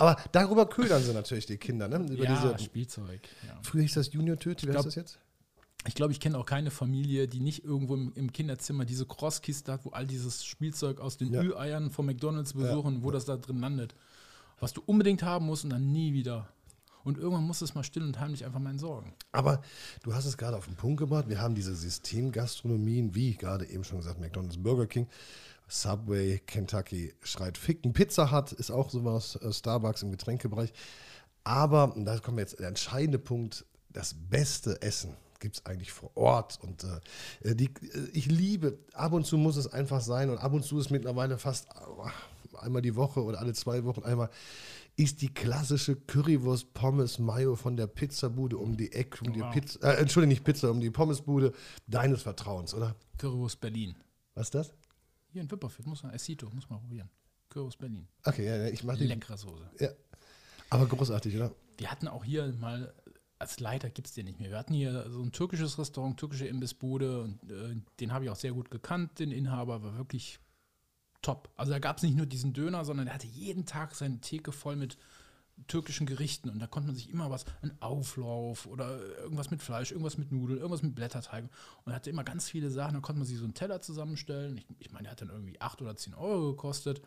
[0.00, 1.96] Aber darüber ködern sie natürlich die Kinder, ne?
[1.96, 3.20] Über diese, Spielzeug.
[3.46, 3.58] Ja.
[3.62, 5.18] früher hieß das Junior-Tüte, wie heißt das jetzt?
[5.86, 9.72] Ich glaube, ich kenne auch keine Familie, die nicht irgendwo im, im Kinderzimmer diese Crosskiste
[9.72, 11.42] hat, wo all dieses Spielzeug aus den Ja.
[11.42, 13.94] Ü-Eiern von McDonalds besuchen, wo das da drin landet.
[14.58, 16.48] Was du unbedingt haben musst und dann nie wieder.
[17.04, 19.12] Und irgendwann musst du es mal still und heimlich einfach mal entsorgen.
[19.32, 19.62] Aber
[20.02, 21.28] du hast es gerade auf den Punkt gebracht.
[21.28, 25.06] Wir haben diese Systemgastronomien, wie gerade eben schon gesagt, McDonald's, Burger King.
[25.70, 27.92] Subway, Kentucky schreit Ficken.
[27.92, 30.72] Pizza Hut ist auch sowas, äh, Starbucks im Getränkebereich.
[31.44, 36.10] Aber, und da kommt jetzt der entscheidende Punkt, das beste Essen gibt es eigentlich vor
[36.16, 36.58] Ort.
[36.62, 36.84] Und
[37.42, 40.64] äh, die, äh, ich liebe, ab und zu muss es einfach sein und ab und
[40.64, 44.30] zu ist mittlerweile fast äh, einmal die Woche oder alle zwei Wochen einmal,
[44.96, 49.52] ist die klassische Currywurst Pommes Mayo von der Pizzabude um die Ecke, um die Wow.
[49.52, 51.52] Pizza, äh, Entschuldigung, nicht Pizza, um die Pommesbude
[51.86, 52.94] deines Vertrauens, oder?
[53.18, 53.96] Currywurst Berlin.
[54.34, 54.74] Was ist das?
[55.32, 57.08] Hier in Wipperfeld, muss man, Esito, muss man probieren.
[57.48, 58.06] Currywurst Berlin.
[58.24, 59.06] Okay, ja, ja, ich mache die.
[59.06, 59.70] Leckere Soße.
[59.80, 59.90] Ja.
[60.70, 61.52] Aber großartig, oder?
[61.78, 62.94] Wir hatten auch hier mal,
[63.38, 64.50] als Leiter gibt es den nicht mehr.
[64.50, 68.36] Wir hatten hier so ein türkisches Restaurant, türkische Imbissbude und äh, den habe ich auch
[68.36, 70.38] sehr gut gekannt, den Inhaber, war wirklich
[71.22, 71.50] top.
[71.56, 74.52] Also da gab es nicht nur diesen Döner, sondern er hatte jeden Tag seine Theke
[74.52, 74.96] voll mit
[75.66, 79.90] türkischen Gerichten und da konnte man sich immer was, einen Auflauf oder irgendwas mit Fleisch,
[79.90, 81.48] irgendwas mit Nudeln, irgendwas mit Blätterteig
[81.84, 84.58] und hatte immer ganz viele Sachen, da konnte man sich so einen Teller zusammenstellen.
[84.58, 87.00] Ich, ich meine, der hat dann irgendwie 8 oder 10 Euro gekostet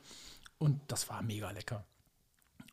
[0.58, 1.86] und das war mega lecker.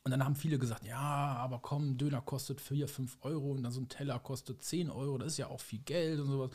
[0.03, 3.71] Und dann haben viele gesagt, ja, aber komm, Döner kostet 4, 5 Euro und dann
[3.71, 6.51] so ein Teller kostet 10 Euro, das ist ja auch viel Geld und sowas.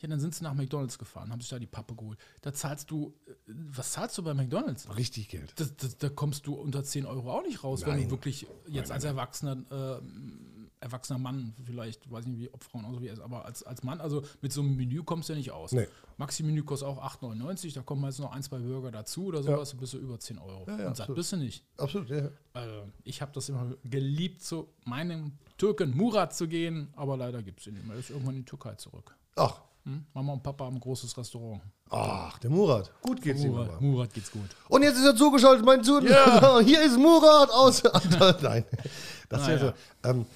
[0.00, 2.18] Ja, dann sind sie nach McDonalds gefahren, haben sich da die Pappe geholt.
[2.40, 4.94] Da zahlst du, äh, was zahlst du bei McDonalds?
[4.96, 5.52] Richtig Geld.
[5.56, 8.04] Das, das, da kommst du unter 10 Euro auch nicht raus, wenn Nein.
[8.04, 10.00] du wirklich jetzt als Erwachsener, äh,
[10.80, 13.62] erwachsener Mann vielleicht, weiß nicht, wie ob Frauen auch so wie er ist, aber als,
[13.62, 15.72] als Mann, also mit so einem Menü kommst du ja nicht aus.
[15.72, 15.86] Nee.
[16.16, 19.80] Maxi-Menü kostet auch 8,99, da kommen meist noch ein, zwei Burger dazu oder sowas, dann
[19.80, 20.64] bist du über 10 Euro.
[20.66, 21.64] Ja, ja, Und satt bist du nicht.
[21.76, 22.30] Absolut, ja.
[22.54, 27.60] Also, ich habe das immer geliebt, zu meinem Türken Murat zu gehen, aber leider gibt
[27.60, 27.96] es ihn nicht mehr.
[27.96, 29.14] Er ist irgendwann in die Türkei zurück.
[29.36, 30.04] Ach, Hm?
[30.14, 31.62] Mama und Papa haben ein großes Restaurant.
[31.88, 32.92] ach, der Murat.
[33.02, 33.80] Gut geht's ihm Murat, aber.
[33.80, 34.42] Murat geht's gut.
[34.68, 36.02] Und jetzt ist er zugeschaltet, mein Sohn.
[36.64, 37.82] Hier ist Murat aus.
[38.42, 38.64] Nein,
[39.28, 39.74] das wäre Naja.
[40.02, 40.08] so.
[40.10, 40.26] Ähm,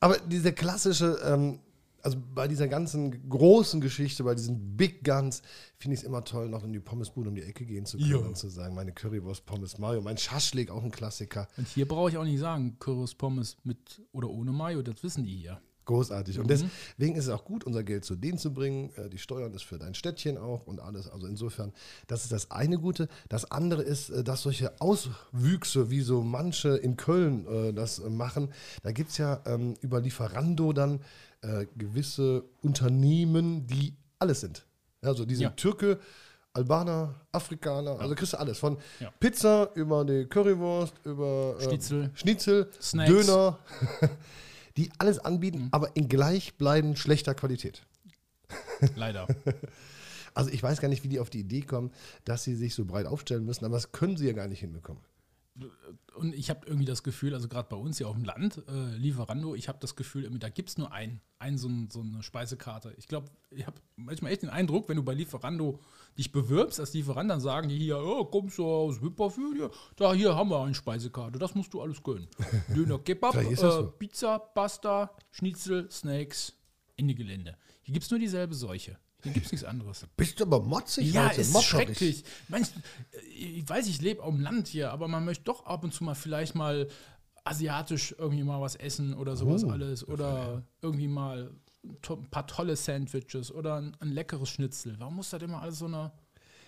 [0.00, 1.60] aber diese klassische, ähm,
[2.02, 5.42] also bei dieser ganzen großen Geschichte, bei diesen Big Guns,
[5.78, 8.10] finde ich es immer toll, noch in die Pommesbude um die Ecke gehen zu können
[8.10, 8.16] Ja.
[8.18, 11.48] und zu sagen, meine Currywurst, Pommes Mayo, mein Schaschlik, auch ein Klassiker.
[11.56, 15.24] Und hier brauche ich auch nicht sagen, Currywurst Pommes mit oder ohne Mayo, das wissen
[15.24, 15.60] die hier.
[15.88, 16.38] Großartig.
[16.38, 18.90] Und deswegen ist es auch gut, unser Geld zu denen zu bringen.
[18.96, 21.08] Äh, Die Steuern ist für dein Städtchen auch und alles.
[21.08, 21.72] Also insofern,
[22.08, 23.08] das ist das eine Gute.
[23.30, 28.52] Das andere ist, äh, dass solche Auswüchse, wie so manche in Köln äh, das machen,
[28.82, 31.00] da gibt es ja ähm, über Lieferando dann
[31.76, 34.66] gewisse Unternehmen, die alles sind.
[35.02, 35.50] Also die sind Ja.
[35.50, 36.00] Türke,
[36.52, 38.58] Albaner, Afrikaner, also kriegst du alles.
[38.58, 39.12] Von Ja.
[39.20, 42.10] Pizza über die Currywurst, über äh, Schnitzel.
[42.14, 43.08] Schnitzel Snacks.
[43.08, 43.58] Döner,
[44.76, 47.86] die alles anbieten, aber in gleichbleibend schlechter Qualität.
[48.96, 49.26] Leider.
[50.34, 51.90] Also ich weiß gar nicht, wie die auf die Idee kommen,
[52.24, 55.02] dass sie sich so breit aufstellen müssen, aber das können sie ja gar nicht hinbekommen.
[56.14, 58.96] Und ich habe irgendwie das Gefühl, also gerade bei uns hier auf dem Land, äh,
[58.96, 62.22] Lieferando, ich habe das Gefühl, da gibt es nur ein, ein so, ein, so eine
[62.22, 62.94] Speisekarte.
[62.96, 65.80] Ich glaube, ich habe manchmal echt den Eindruck, wenn du bei Lieferando
[66.16, 69.58] dich bewirbst als Lieferant, dann sagen die hier, oh, kommst du aus Wipperfeld?
[69.58, 72.28] Ja, da, hier haben wir eine Speisekarte, das musst du alles können.
[72.74, 73.92] Döner, Kebab, äh, so.
[73.98, 76.54] Pizza, Pasta, Schnitzel, Snacks,
[76.96, 77.56] Ende Gelände.
[77.82, 78.98] Hier gibt es nur dieselbe Seuche.
[79.22, 80.06] Hier gibt es nichts anderes.
[80.16, 81.68] Bist du aber motzig Ja, heute, ist mopperig.
[81.68, 82.24] schrecklich.
[82.48, 82.68] Manch,
[83.34, 86.04] ich weiß, ich lebe auf dem Land hier, aber man möchte doch ab und zu
[86.04, 86.88] mal vielleicht mal
[87.44, 90.06] asiatisch irgendwie mal was essen oder sowas Oh, alles.
[90.06, 91.50] Oder irgendwie mal
[92.08, 94.94] ein paar tolle Sandwiches oder ein, ein leckeres Schnitzel.
[94.98, 96.12] Warum muss das immer alles so eine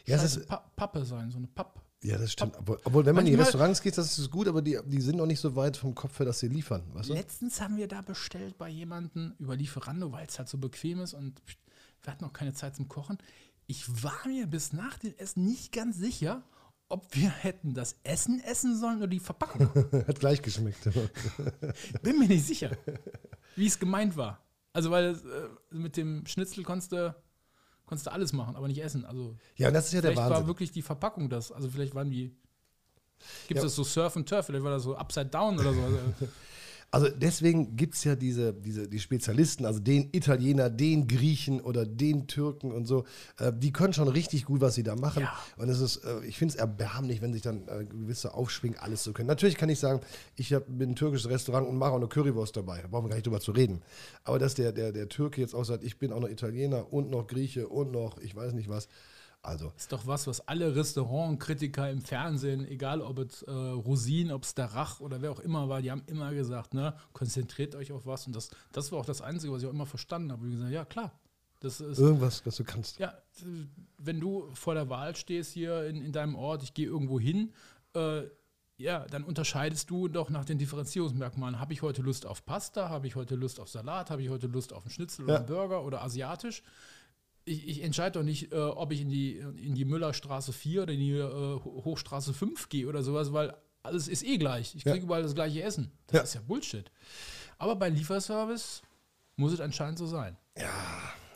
[0.06, 1.80] Ja, das scheiße ist- Pa- Pappe sein, so eine Papp?
[2.02, 2.56] Ja, das stimmt.
[2.58, 5.00] Obwohl, obwohl wenn man in die Manchmal- Restaurants geht, das ist gut, aber die, die
[5.02, 6.82] sind noch nicht so weit vom Kopf her, dass sie liefern.
[6.94, 7.12] Weißt du?
[7.14, 11.12] Letztens haben wir da bestellt bei jemandem über Lieferando, weil es halt so bequem ist
[11.12, 11.42] und
[12.02, 13.18] wir hatten auch keine Zeit zum Kochen.
[13.66, 16.42] Ich war mir bis nach dem Essen nicht ganz sicher,
[16.88, 19.68] ob wir hätten das Essen essen sollen oder die Verpackung.
[20.08, 20.82] Hat gleich geschmeckt.
[22.02, 22.70] Bin mir nicht sicher,
[23.54, 24.44] wie es gemeint war.
[24.72, 27.14] Also, weil äh, mit dem Schnitzel konntest du,
[27.86, 29.04] konntest du alles machen, aber nicht essen.
[29.04, 30.46] Also, ja, und das ist ja der vielleicht war Wahnsinn.
[30.48, 31.52] wirklich die Verpackung das.
[31.52, 32.34] Also, vielleicht waren die.
[33.46, 33.62] Gibt es Ja.
[33.64, 34.46] das so Surf and Turf?
[34.46, 35.80] Vielleicht war das so Upside Down oder so.
[36.92, 41.86] Also, deswegen gibt es ja diese, diese, die Spezialisten, also den Italiener, den Griechen oder
[41.86, 43.04] den Türken und so,
[43.38, 45.22] äh, die können schon richtig gut, was sie da machen.
[45.22, 45.32] Ja.
[45.56, 49.04] Und es ist, äh, ich finde es erbärmlich, wenn sich dann äh, gewisse aufschwingen, alles
[49.04, 49.28] zu können.
[49.28, 50.00] Natürlich kann ich sagen,
[50.34, 52.80] ich hab, bin ein türkisches Restaurant und mache auch eine Currywurst dabei.
[52.82, 53.82] Da brauchen wir gar nicht drüber zu reden.
[54.24, 57.10] Aber dass der, der, der Türke jetzt auch sagt, ich bin auch noch Italiener und
[57.10, 58.88] noch Grieche und noch, ich weiß nicht was.
[59.42, 64.44] Also, ist doch was, was alle Restaurantkritiker im Fernsehen, egal ob es äh, Rosin, ob
[64.44, 67.90] es der Rach oder wer auch immer war, die haben immer gesagt, ne, konzentriert euch
[67.92, 68.26] auf was.
[68.26, 70.46] Und das, das war auch das Einzige, was ich auch immer verstanden habe.
[70.46, 71.12] Ich gesagt, ja, klar.
[71.60, 72.98] Das ist, irgendwas, was du kannst.
[72.98, 73.14] ja,
[73.98, 77.52] wenn du vor der Wahl stehst hier in, in deinem Ort, ich gehe irgendwo hin,
[77.94, 78.22] äh,
[78.78, 81.60] ja, dann unterscheidest du doch nach den Differenzierungsmerkmalen.
[81.60, 82.88] Habe ich heute Lust auf Pasta?
[82.88, 84.10] Habe ich heute Lust auf Salat?
[84.10, 85.38] Habe ich heute Lust auf einen Schnitzel oder Ja.
[85.40, 86.62] einen Burger oder asiatisch?
[87.44, 90.92] Ich, ich entscheide doch nicht, äh, ob ich in die, in die Müllerstraße 4 oder
[90.92, 94.74] in die äh, Ho- Hochstraße 5 gehe oder sowas, weil alles ist eh gleich.
[94.74, 95.02] Ich kriege Ja.
[95.02, 95.90] überall das gleiche Essen.
[96.08, 96.22] Das Ja.
[96.24, 96.90] ist ja Bullshit.
[97.58, 98.82] Aber bei Lieferservice
[99.36, 100.36] muss es anscheinend so sein.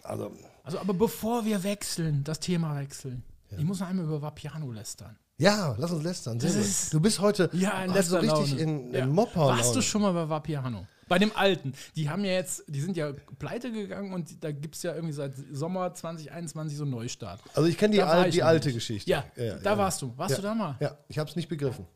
[0.03, 0.33] Also,
[0.63, 3.23] Also, aber bevor wir wechseln, das Thema wechseln,
[3.57, 5.17] ich muss noch einmal über Vapiano lästern.
[5.39, 6.39] ja, lass uns lästern.
[6.39, 9.01] Du bist heute Ja, in du letzter richtig in, ja.
[9.05, 9.47] in Mopper.
[9.47, 10.87] Warst du schon mal bei Vapiano?
[11.09, 11.75] Bei dem alten.
[11.97, 15.15] Die haben ja jetzt, die sind ja pleite gegangen und da gibt es ja irgendwie
[15.15, 17.41] seit Sommer 2021 so einen Neustart.
[17.55, 18.77] Also ich kenne die, al die alte nicht.
[18.77, 19.11] Geschichte.
[19.11, 19.25] Ja,
[19.63, 20.13] da warst du.
[20.17, 20.37] Warst ja.
[20.37, 20.77] du da mal?
[20.81, 21.87] Ja, ich habe es nicht begriffen.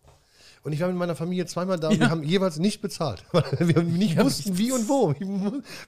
[0.63, 3.25] Und ich war mit meiner Familie zweimal da und wir haben jeweils nicht bezahlt.
[3.59, 5.15] Wir nicht wussten, wie und wo.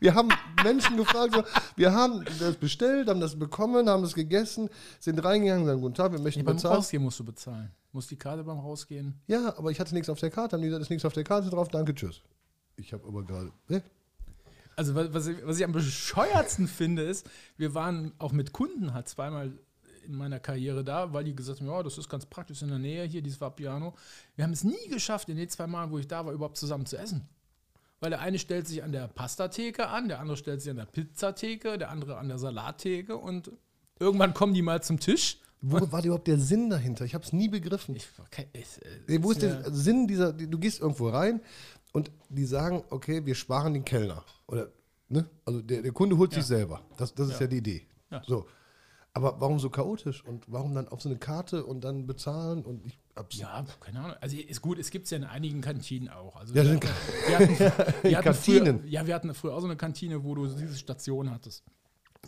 [0.00, 0.28] Wir haben
[0.62, 1.42] Menschen gefragt, so,
[1.76, 4.68] wir haben das bestellt, haben das bekommen, haben das gegessen,
[4.98, 6.76] sind reingegangen, sagen, guten Tag, wir möchten Ja, beim bezahlen.
[6.76, 7.70] Rausgehen musst du bezahlen.
[7.92, 9.20] Musst die Karte beim Rausgehen.
[9.26, 11.24] Ja, aber ich hatte nichts auf der Karte, haben die gesagt, ist nichts auf der
[11.24, 12.22] Karte drauf, danke, tschüss.
[12.80, 13.52] Ich habe aber gerade.
[13.68, 13.82] Hä?
[14.76, 19.08] Also was, ich, was ich am bescheuertsten finde, ist, wir waren auch mit Kunden halt
[19.08, 19.52] zweimal
[20.06, 22.78] in meiner Karriere da, weil die gesagt haben, ja, das ist ganz praktisch in der
[22.78, 23.94] Nähe hier, dieses Vapiano.
[24.36, 26.86] Wir haben es nie geschafft, in den zwei Malen, wo ich da war, überhaupt zusammen
[26.86, 27.28] zu essen.
[28.00, 30.86] Weil der eine stellt sich an der Pastatheke an, der andere stellt sich an der
[30.86, 33.52] Pizzatheke, der andere an der Salattheke und
[33.98, 35.38] irgendwann kommen die mal zum Tisch.
[35.60, 37.04] Wo war überhaupt der Sinn dahinter?
[37.04, 37.94] Ich habe es nie begriffen.
[37.94, 41.42] Ich, okay, ich, äh, Wo ist der Sinn dieser, du gehst irgendwo rein
[41.92, 44.24] und die sagen, okay, wir sparen den Kellner.
[44.46, 44.68] Oder,
[45.08, 45.28] ne?
[45.44, 46.80] Also der, der Kunde holt sich selber.
[46.96, 47.40] Das, das ist ja.
[47.42, 47.46] Ja.
[47.48, 47.86] die Idee.
[48.10, 48.22] Ja.
[48.26, 48.46] So.
[49.12, 50.24] Aber warum so chaotisch?
[50.24, 52.64] Und warum dann auf so eine Karte und dann bezahlen?
[52.64, 53.36] Und ich hab's.
[53.38, 54.16] Ja, keine Ahnung.
[54.20, 56.36] Also ist gut, es gibt es ja in einigen Kantinen auch.
[56.36, 56.82] Also Ja, wir, dann-
[57.26, 57.58] wir hatten,
[58.04, 58.80] wir hatten Kantinen.
[58.80, 61.64] Früher, ja, wir hatten früher auch so eine Kantine, wo du diese Station hattest.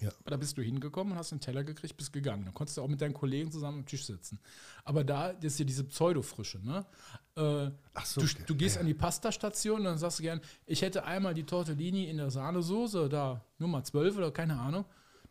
[0.01, 0.11] Ja.
[0.24, 2.45] Da bist du hingekommen und hast einen Teller gekriegt, bist gegangen.
[2.45, 4.40] Dann konntest du auch mit deinen Kollegen zusammen am Tisch sitzen.
[4.84, 6.59] Aber da das ist ja diese Pseudo-Frische.
[6.64, 6.84] Ne?
[7.36, 8.45] Äh, Ach so, du, okay.
[8.47, 12.05] du gehst an die Pastastation und dann sagst du gern, ich hätte einmal die Tortellini
[12.05, 14.84] in der Sahnesoße, da Nummer 12 oder keine Ahnung.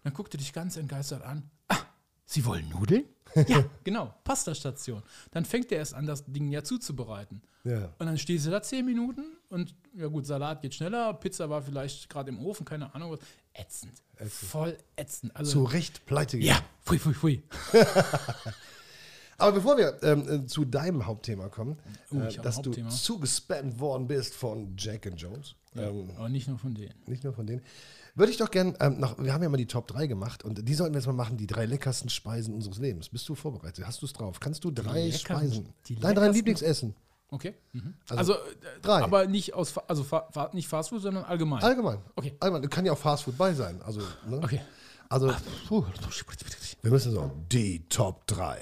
[0.03, 1.49] Dann guckt er dich ganz entgeistert an.
[1.67, 1.77] Ah,
[2.25, 3.05] Sie wollen Nudeln?
[3.47, 5.01] ja, genau, Pastastation.
[5.31, 7.41] Dann fängt er erst an, das Ding ja zuzubereiten.
[7.63, 7.93] Ja.
[7.99, 11.61] Und dann stehst du da zehn Minuten und ja gut, Salat geht schneller, Pizza war
[11.61, 13.19] vielleicht gerade im Ofen, keine Ahnung was.
[13.53, 13.93] Ätzend.
[14.29, 15.35] Voll ätzend.
[15.35, 16.59] Also, Zu Recht pleite gegangen.
[16.61, 17.43] ja, pfui, pfui, pfui.
[19.37, 21.77] Aber bevor wir ähm, äh, zu deinem Hauptthema kommen,
[22.11, 22.89] Oh, äh, dass Hauptthema.
[22.89, 25.55] du zugespammt worden bist von Jack and Jones.
[25.75, 26.93] Ähm, Aber nicht nur von denen.
[27.07, 27.61] nicht nur von denen.
[28.13, 30.67] Würde ich doch gern ähm, noch, wir haben ja mal die Top 3 gemacht und
[30.67, 33.09] die sollten wir jetzt mal machen, die drei leckersten Speisen unseres Lebens.
[33.09, 33.87] Bist du vorbereitet?
[33.87, 34.39] Hast du es drauf?
[34.39, 35.69] Kannst du drei leckersten- Speisen?
[35.87, 36.93] die Dein drei Lieblingsessen.
[37.33, 37.55] Okay.
[37.71, 37.93] Mhm.
[38.09, 38.37] Also, Also, äh,
[38.81, 39.01] drei.
[39.03, 40.05] aber nicht aus, also
[40.51, 41.63] nicht Fast Food, sondern allgemein.
[41.63, 41.99] Allgemein.
[42.15, 42.35] Okay.
[42.39, 42.69] Allgemein.
[42.69, 43.81] Kann ja auch Fastfood bei sein.
[43.83, 44.37] Also, ne?
[44.43, 44.61] Okay.
[45.07, 45.33] Also,
[45.67, 45.83] puh,
[46.81, 48.59] wir müssen so, die Top 3.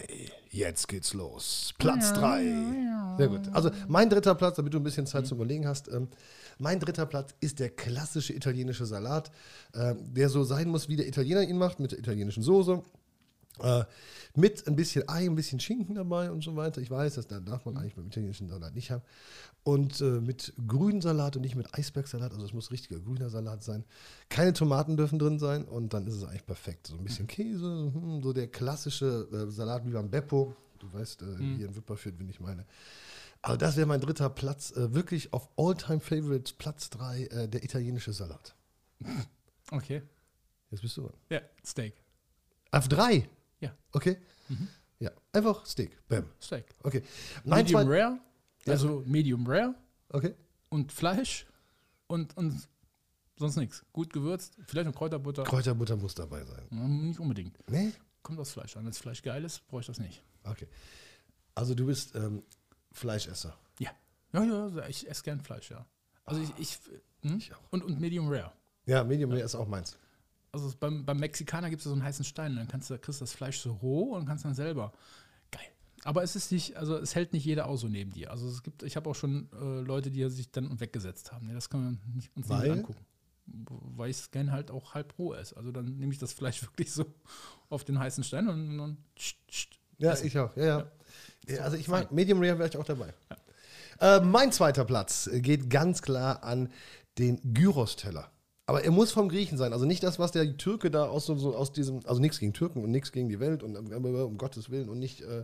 [0.52, 1.74] Jetzt geht's los.
[1.78, 2.44] Platz 3.
[3.18, 3.42] Sehr gut.
[3.54, 5.88] Also, mein dritter Platz, damit du ein bisschen Zeit zum Überlegen hast.
[5.90, 6.08] Ähm,
[6.58, 9.32] mein dritter Platz ist der klassische italienische Salat,
[9.76, 12.82] ähm, der so sein muss, wie der Italiener ihn macht, mit der italienischen Soße.
[13.64, 13.86] Äh,
[14.36, 16.82] mit ein bisschen Ei, ein bisschen Schinken dabei und so weiter.
[16.82, 19.02] Ich weiß, das da darf man eigentlich beim italienischen Salat nicht haben.
[19.64, 22.32] Und äh, mit grünen Salat und nicht mit Eisbergsalat.
[22.32, 23.84] Also es muss richtiger grüner Salat sein.
[24.30, 26.88] Keine Tomaten dürfen drin sein und dann ist es eigentlich perfekt.
[26.88, 30.56] So ein bisschen Käse, hm, so der klassische äh, Salat wie beim Beppo.
[30.80, 31.26] Du weißt, äh,
[31.58, 32.66] hier in Wipperfürth, wen ich meine.
[33.42, 34.72] Also das wäre mein dritter Platz.
[34.72, 38.56] Äh, wirklich auf All-Time-Favorites, Platz 3, äh, der italienische Salat.
[39.72, 40.02] Okay.
[40.72, 41.14] Jetzt bist du dran.
[41.30, 41.94] Ja, Steak.
[42.72, 43.30] Auf 3?
[43.60, 44.18] Ja, Okay.
[45.00, 45.98] Ja, einfach Steak.
[46.08, 46.26] Bam.
[46.42, 46.66] Steak.
[46.84, 47.04] Okay.
[47.46, 48.20] Mein Medium zweit- Rare,
[48.68, 49.76] also Medium Rare
[50.10, 50.34] Okay.
[50.70, 51.46] und Fleisch
[52.08, 52.68] und, und
[53.38, 53.86] sonst nichts.
[53.94, 55.44] Gut gewürzt, vielleicht noch Kräuterbutter.
[55.44, 56.68] Kräuterbutter muss dabei sein.
[56.72, 57.58] Ja, nicht unbedingt.
[57.70, 57.94] Nee?
[58.24, 58.84] Kommt aufs Fleisch an.
[58.84, 60.22] Wenn das Fleisch geil ist, brauche ich das nicht.
[60.44, 60.68] Okay.
[61.56, 62.44] Also du bist ähm,
[62.92, 63.58] Fleischesser.
[63.80, 63.92] Ja.
[64.34, 65.86] Ja, ja, ich esse gern Fleisch, ja.
[66.26, 66.78] Also ich, ich,
[67.22, 67.38] hm?
[67.38, 67.62] Ich auch.
[67.72, 68.52] Und, und Medium Rare.
[68.86, 69.98] Ja, Medium Rare ist auch meins.
[70.52, 72.56] Also beim, beim Mexikaner gibt es so einen heißen Stein.
[72.56, 74.94] Dann kannst du, kriegst du das Fleisch so roh und kannst dann selber.
[75.52, 75.66] Geil.
[76.04, 78.32] Aber es ist nicht, also es hält nicht jeder aus so neben dir.
[78.32, 81.48] Also es gibt, ich habe auch schon äh, Leute, die sich dann weggesetzt haben.
[81.48, 82.70] Nee, das kann man nicht, uns Weil?
[82.70, 83.06] nicht angucken.
[83.46, 85.56] Weil ich es gern halt auch halb roh esse.
[85.58, 87.06] Also dann nehme ich das Fleisch wirklich so
[87.70, 88.98] auf den heißen Stein und dann
[89.98, 90.28] Ja, essen.
[90.28, 90.56] ich auch.
[90.56, 90.78] Ja, ja.
[91.48, 91.56] Ja.
[91.56, 93.14] ja also ich mag Medium Rare wäre ich auch dabei.
[94.00, 96.72] Äh, mein zweiter Platz geht ganz klar an
[97.18, 98.32] den Gyros-Teller.
[98.70, 99.74] Aber er muss vom Griechen sein.
[99.74, 102.84] Also nicht das, was der Türke da aus, so, aus diesem, also nichts gegen Türken
[102.84, 105.44] und nichts gegen die Welt und äh, um Gottes Willen und nicht, äh,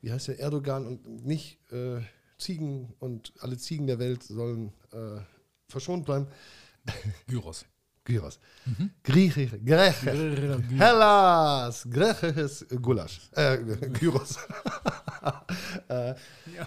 [0.00, 2.00] wie heißt der, Erdogan und nicht äh,
[2.38, 5.20] Ziegen und alle Ziegen der Welt sollen äh,
[5.68, 6.28] verschont bleiben.
[7.26, 7.66] Gyros.
[8.04, 8.38] Gyros.
[9.02, 10.12] Griechische, Grieche.
[10.78, 13.32] Hellas, griechisches Gulasch.
[13.32, 13.58] Äh,
[13.98, 14.38] Gyros.
[15.88, 16.14] Ja,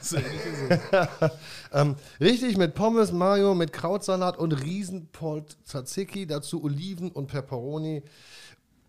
[0.01, 1.31] so ähnlich ist es.
[1.73, 8.03] ähm, richtig mit Pommes, Mayo, mit Krautsalat und Riesenport Tzatziki, dazu Oliven und Peperoni.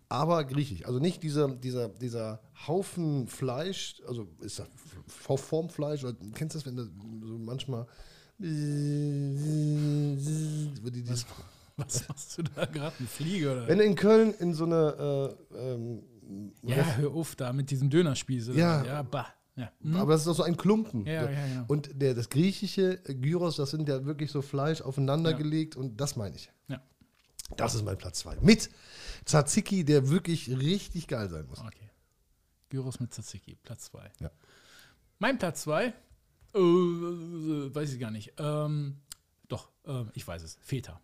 [0.09, 0.85] aber griechisch.
[0.85, 4.67] Also nicht dieser, dieser, dieser Haufen Fleisch, also ist das
[5.07, 6.87] V-Formfleisch, oder kennst du das, wenn das
[7.23, 7.85] so manchmal
[10.91, 11.25] dieses-
[11.77, 12.95] Was machst du da gerade?
[12.99, 13.67] Eine Fliege oder?
[13.67, 16.01] wenn du in Köln in so eine äh, ähm,
[16.63, 18.49] ja, hör auf da mit diesem Dönerspieß.
[18.49, 18.81] Ja.
[18.81, 18.87] was?
[18.87, 19.27] Ja, bah.
[19.59, 19.71] Ja.
[19.81, 19.95] Hm?
[19.97, 21.05] Aber das ist doch so ein Klumpen.
[21.05, 21.65] Ja, ja, ja.
[21.67, 26.15] Und der, das griechische Gyros, das sind ja wirklich so Fleisch aufeinander gelegt und das
[26.15, 26.51] meine ich.
[26.67, 26.81] ja.
[27.57, 28.37] Das ist mein Platz 2.
[28.41, 28.69] Mit
[29.25, 31.59] Tzatziki, der wirklich richtig geil sein muss.
[31.59, 31.89] Okay.
[32.69, 34.11] Gyros mit Tzatziki, Platz 2.
[34.19, 34.31] Ja.
[35.17, 35.93] Mein Platz 2, äh,
[36.59, 38.33] weiß ich gar nicht.
[38.37, 38.97] Ähm,
[39.47, 40.57] doch, äh, ich weiß es.
[40.61, 41.01] Feta.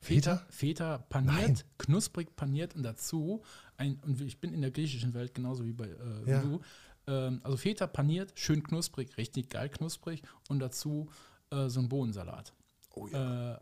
[0.00, 0.42] Feta?
[0.50, 1.58] Feta paniert, Nein.
[1.78, 3.42] knusprig paniert und dazu
[3.76, 6.42] ein, und ich bin in der griechischen Welt genauso wie bei äh, Ja.
[6.42, 6.60] wie du.
[7.06, 11.08] Ähm, also Feta paniert, schön knusprig, richtig geil knusprig und dazu
[11.50, 12.52] äh, so ein Bohnensalat.
[12.96, 13.54] Oh ja.
[13.54, 13.58] Äh,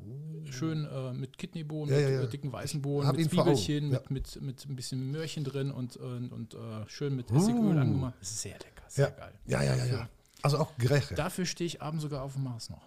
[0.52, 4.10] schön äh, mit Kidneybohnen, Ja, mit ja, äh, dicken weißen Bohnen, hab mit Zwiebelchen, mit,
[4.10, 8.14] mit, mit ein bisschen Möhrchen drin und, und, und äh, schön mit Essigöl angemacht.
[8.20, 9.32] Das ist sehr lecker, sehr geil.
[9.46, 10.08] ja, ja, ja, ja.
[10.42, 11.14] Also auch Greche.
[11.14, 12.82] Dafür stehe ich abends sogar auf dem Mars noch.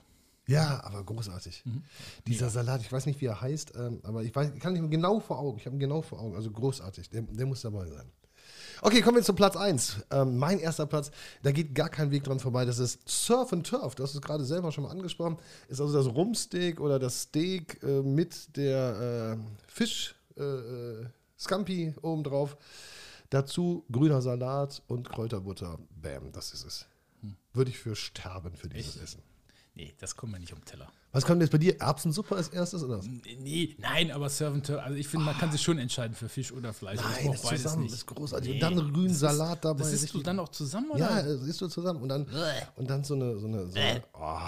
[0.47, 1.63] Ja, aber großartig.
[1.65, 1.83] Mhm.
[2.27, 4.91] Dieser Salat, ich weiß nicht, wie er heißt, ähm, aber ich weiß, ich kann ihn
[4.91, 5.57] genau vor Augen.
[5.57, 6.35] Ich habe ihn genau vor Augen.
[6.35, 7.09] Also großartig.
[7.09, 8.11] Der, der muss dabei sein.
[8.81, 9.97] Okay, kommen wir zu Platz 1.
[10.11, 11.11] Ähm, mein erster Platz,
[11.43, 12.65] da geht gar kein Weg dran vorbei.
[12.65, 13.95] Das ist Surf and Turf.
[13.95, 15.37] Du hast es gerade selber schon mal angesprochen.
[15.67, 21.05] Ist also das Rumpsteak oder das Steak äh, mit der äh, Fisch, äh, äh,
[21.37, 22.57] Scampi obendrauf.
[23.29, 25.79] Dazu grüner Salat und Kräuterbutter.
[26.01, 26.85] Bam, das ist es.
[27.53, 29.03] Würde ich für sterben für dieses Echt?
[29.03, 29.34] Essen.
[29.75, 30.87] Nee, das kommt mir nicht um den Teller.
[31.11, 31.79] Was kommt jetzt bei dir?
[31.79, 33.07] Erbsensuppe als erstes oder was?
[33.07, 36.29] Nee, nein, aber Serve and Turf, also ich finde, man kann sich schon entscheiden für
[36.29, 36.99] Fisch oder Fleisch.
[37.01, 38.53] Nein, das ist zusammen, das ist großartig.
[38.53, 39.79] Und dann grünen Salat dabei.
[39.79, 40.99] Das isst du dann auch zusammen, oder?
[40.99, 42.01] Ja, das isst du zusammen.
[42.01, 42.25] Und dann,
[42.75, 44.39] und dann so eine, so eine, so eine oh,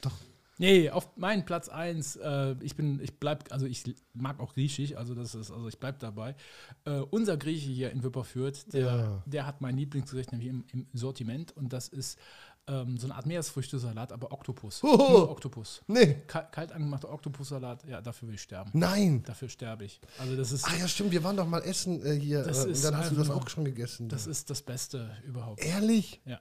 [0.00, 0.12] doch.
[0.58, 4.94] Nee, auf meinen Platz 1, äh, ich bin, ich bleib, also ich mag auch Griechisch,
[4.94, 6.36] also das ist, also ich bleib dabei.
[6.84, 9.22] Äh, unser Grieche hier in Wipperfürth, der, Ja.
[9.26, 12.18] der hat mein Lieblingsgericht nämlich im, im Sortiment und das ist
[12.66, 14.82] ähm, so eine Art Meeresfrüchtesalat, aber Oktopus.
[14.82, 15.82] Nur Oktopus.
[15.86, 18.70] Nee, Kal kalt angemachter Oktopussalat, ja, dafür will ich sterben.
[18.72, 19.22] nein.
[19.24, 20.00] Dafür sterbe ich.
[20.18, 22.42] Also das ist, Ah ja, stimmt, wir waren doch mal essen äh, hier.
[22.42, 24.08] Das äh, ist und dann hast du das auch schon gegessen.
[24.08, 25.62] das ist das Beste überhaupt.
[25.64, 26.20] Ehrlich?
[26.24, 26.40] Ja.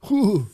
[0.00, 0.44] Puh.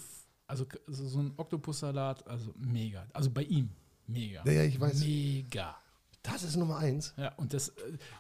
[0.47, 3.07] Also so so ein Oktopussalat, also mega.
[3.13, 3.71] Also bei ihm,
[4.07, 4.43] mega.
[4.45, 5.01] Ja, ja, ich weiß.
[5.01, 5.77] Mega.
[6.33, 7.15] Das ist Nummer eins.
[7.17, 7.73] Ja, und das, äh,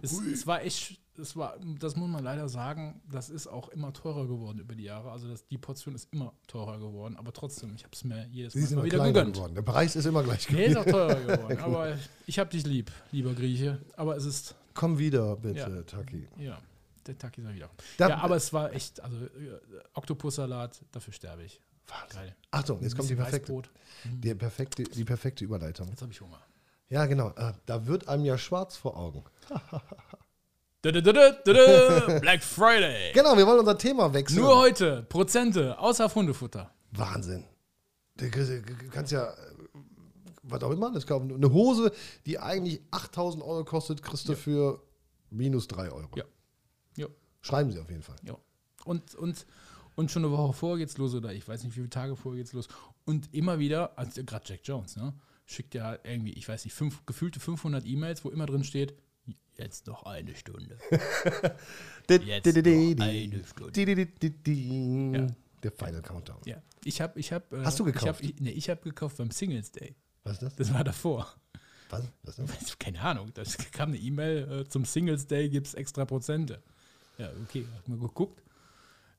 [0.02, 3.92] es, es war echt, es war, das muss man leider sagen, das ist auch immer
[3.92, 5.10] teurer geworden über die Jahre.
[5.10, 8.52] Also das, die Portion ist immer teurer geworden, aber trotzdem, ich habe es mir jedes
[8.52, 9.34] Sie ist Mal immer wieder gegönnt.
[9.34, 9.54] geworden.
[9.54, 10.78] Der Preis ist immer gleich Nee, ist geblieben.
[10.78, 13.80] auch teurer geworden, aber ich habe dich lieb, lieber Grieche.
[13.96, 15.82] Aber es ist, Komm wieder, bitte, Ja.
[15.82, 16.28] Taki.
[16.38, 16.58] ja,
[17.06, 17.68] der Tag ist er wieder.
[17.96, 19.28] Da- ja, aber es war echt, also äh,
[19.94, 21.60] Oktopussalat, dafür sterbe ich.
[22.12, 22.36] Geil.
[22.50, 23.62] Achtung, jetzt kommt die perfekte,
[24.04, 25.88] die perfekte, die perfekte Überleitung.
[25.88, 26.38] Jetzt habe ich Hunger.
[26.90, 27.30] Ja, genau.
[27.36, 29.24] Äh, da wird einem ja schwarz vor Augen.
[30.82, 33.12] Black Friday.
[33.12, 34.40] Genau, wir wollen unser Thema wechseln.
[34.40, 36.72] Nur heute Prozente außer Hundefutter.
[36.92, 37.44] Wahnsinn.
[38.16, 39.36] Du kannst ja, äh,
[40.42, 41.32] was auch immer, das kaufen.
[41.32, 41.92] Eine Hose,
[42.26, 44.82] die eigentlich 8000 Euro kostet, kriegst du für
[45.30, 46.10] minus 3 Euro.
[46.16, 46.24] Ja.
[46.96, 47.06] Ja.
[47.40, 48.16] Schreiben sie auf jeden Fall.
[48.24, 48.36] Ja.
[48.84, 49.46] Und, und,
[49.94, 52.42] und schon eine Woche vorher geht's los, oder ich weiß nicht, wie viele Tage vorher
[52.42, 52.68] geht's los.
[53.04, 55.12] Und immer wieder, also gerade Jack Jones, ne,
[55.48, 58.94] schickt ja irgendwie, ich weiß nicht, fünf, gefühlte 500 E-Mails, wo immer drin steht,
[59.56, 60.78] jetzt noch eine Stunde.
[62.08, 64.08] Jetzt noch eine Stunde.
[65.18, 65.26] Ja.
[65.62, 66.40] Der Final Countdown.
[66.44, 66.62] Ja.
[66.84, 67.64] Ich habe, ich habe.
[67.64, 68.06] Hast du gekauft?
[68.06, 69.96] hab, ich, nee, ich habe gekauft beim Singles Day.
[70.22, 70.56] Was ist das?
[70.56, 71.26] Das war davor.
[71.90, 72.04] Was?
[72.22, 72.78] Was das?
[72.78, 73.42] Keine Ahnung, da
[73.72, 76.62] kam eine E-Mail, äh, zum Singles Day gibt es extra Prozente.
[77.16, 78.42] Ja, okay, hab mal geguckt.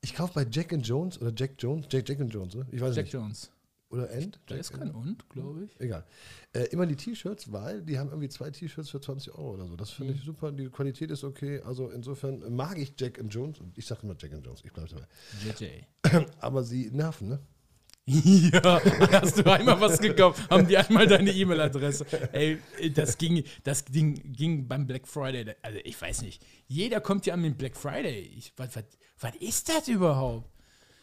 [0.01, 2.67] Ich kaufe bei Jack and Jones oder Jack Jones, Jack, Jack and Jones, oder?
[2.71, 3.13] Ich weiß Jack nicht.
[3.13, 3.51] Jones.
[3.90, 4.40] Oder End?
[4.46, 5.80] Da ist kein Und, glaube ich.
[5.82, 6.06] Egal.
[6.54, 9.76] Äh, immer die T-Shirts, weil die haben irgendwie zwei T-Shirts für 20 Euro oder so.
[9.76, 10.20] Das finde Mhm.
[10.20, 10.52] ich super.
[10.52, 11.60] Die Qualität ist okay.
[11.62, 13.58] Also insofern mag ich Jack and Jones.
[13.76, 14.62] Ich sage immer Jack and Jones.
[14.64, 15.08] Ich bleibe dabei.
[15.44, 16.26] JJ.
[16.40, 17.40] Aber sie nerven, ne?
[18.06, 18.82] Ja,
[19.12, 22.06] hast du einmal was gekauft, haben die einmal deine E-Mail-Adresse.
[22.34, 22.58] Ey,
[22.94, 25.54] das ging, das Ding ging beim Black Friday.
[25.62, 26.44] Also ich weiß nicht.
[26.68, 28.22] Jeder kommt ja an den Black Friday.
[28.36, 28.84] Ich, was, was,
[29.20, 30.50] was ist das überhaupt?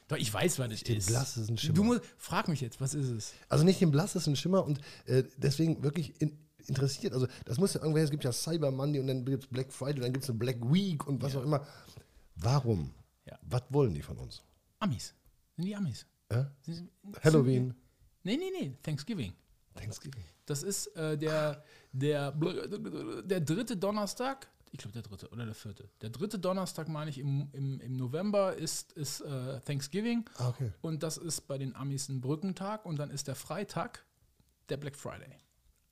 [0.08, 1.06] Doch, ich weiß, was das ist.
[1.08, 1.74] blassesten Schimmer.
[1.74, 3.32] Du musst, frag mich jetzt, was ist es?
[3.48, 7.12] Also nicht den blassesten Schimmer und äh, deswegen wirklich in, interessiert.
[7.12, 9.72] Also das muss ja irgendwer, es gibt ja Cyber Monday und dann gibt es Black
[9.72, 11.66] Friday, dann gibt es eine Black Week und was auch immer.
[12.36, 12.92] Warum?
[13.24, 13.38] Ja.
[13.42, 14.42] Was wollen die von uns?
[14.78, 15.14] Amis.
[15.56, 16.06] Sind die Amis?
[16.30, 16.50] Ja?
[16.62, 16.90] Sind-
[17.22, 17.74] Halloween,
[18.22, 18.76] Nee, nee, nee.
[18.82, 19.32] Thanksgiving.
[19.74, 20.24] Thanksgiving.
[20.46, 25.88] Das ist äh, der, der, der dritte Donnerstag, ich glaube der dritte oder der vierte.
[26.02, 30.28] Der dritte Donnerstag, meine ich, im, im, im November ist, ist äh, Thanksgiving.
[30.36, 30.72] Ah, okay.
[30.82, 34.04] Und das ist bei den Amis ein Brückentag und dann ist der Freitag
[34.68, 35.38] der Black Friday.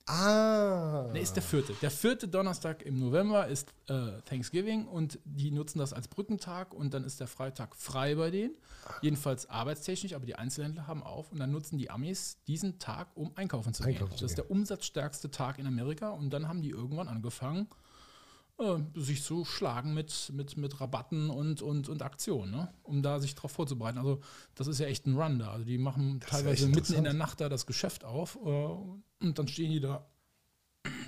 [0.07, 1.09] Ah.
[1.13, 1.73] Ne, ist der vierte.
[1.81, 6.93] Der vierte Donnerstag im November ist äh, Thanksgiving und die nutzen das als Brückentag und
[6.93, 8.53] dann ist der Freitag frei bei denen.
[9.01, 13.31] Jedenfalls arbeitstechnisch, aber die Einzelhändler haben auf und dann nutzen die Amis diesen Tag, um
[13.35, 14.17] einkaufen zu Einkaufen gehen.
[14.19, 14.45] zu Das ist gehen.
[14.47, 17.67] der umsatzstärkste Tag in Amerika und dann haben die irgendwann angefangen,
[18.57, 22.73] äh, sich zu schlagen mit, mit, mit Rabatten und, und, und Aktionen, ne?
[22.83, 23.97] um da sich darauf vorzubereiten.
[23.97, 24.21] Also
[24.55, 25.51] das ist ja echt ein Run da.
[25.51, 28.47] Also die machen ist teilweise mitten in der Nacht da das Geschäft auf äh,
[29.25, 30.05] und dann stehen die da.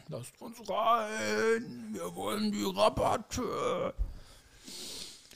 [0.10, 3.93] Lasst uns rein, wir wollen die Rabatte.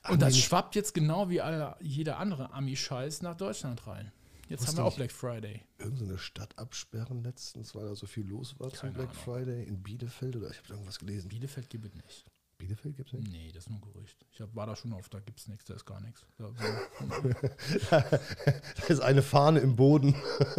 [0.09, 4.11] Und das schwappt jetzt genau wie alle, jeder andere Ami-Scheiß nach Deutschland rein.
[4.51, 4.95] Jetzt haben wir auch.
[4.95, 5.61] Black Friday.
[5.77, 9.23] Irgendeine Stadt absperren letztens, weil da so viel los war zum Keine Black Ahnung.
[9.23, 11.29] Friday in Bielefeld oder ich habe irgendwas gelesen.
[11.29, 12.25] Bielefeld gibt es nicht.
[12.61, 13.31] Bielefeld gibt es nicht?
[13.31, 14.23] Nee, das ist nur ein Gerücht.
[14.31, 16.25] Ich hab, war da schon oft, da gibt es nichts, da ist gar nichts.
[16.37, 16.51] Da,
[17.89, 18.03] Da
[18.87, 20.15] ist eine Fahne im Boden.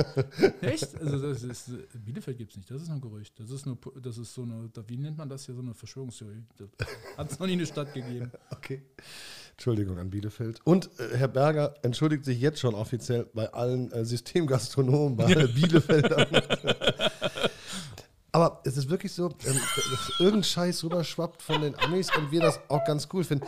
[0.61, 1.01] Echt?
[1.01, 1.71] Also das ist,
[2.05, 3.39] Bielefeld gibt es nicht, das ist nur ein Gerücht.
[3.39, 6.43] Das ist, nur, das ist so eine, wie nennt man das hier, so eine Verschwörungstheorie.
[7.17, 8.31] Hat es noch nie eine Stadt gegeben.
[8.51, 8.83] Okay.
[9.53, 10.61] Entschuldigung an Bielefeld.
[10.65, 15.53] Und äh, Herr Berger entschuldigt sich jetzt schon offiziell bei allen äh, Systemgastronomen, bei allen
[15.53, 16.27] Bielefeldern.
[18.35, 19.61] Aber es ist wirklich so, ähm,
[19.91, 23.47] dass irgendein Scheiß rüberschwappt von den Amis und wir das auch ganz cool finden.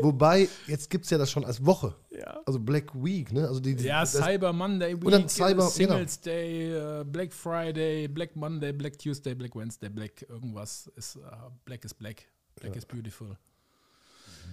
[0.00, 1.94] Wobei, jetzt gibt es ja das schon als Woche.
[2.10, 2.40] Ja.
[2.44, 3.46] Also Black Week, ne?
[3.46, 8.34] Also die, die, Ja, Cyber Monday Week, dann Cyber- Singles Day, äh, Black Friday, Black
[8.34, 11.20] Monday, Black Tuesday, Black Wednesday, Black irgendwas ist, äh,
[11.64, 12.26] Black is Black,
[12.60, 13.36] Black is beautiful.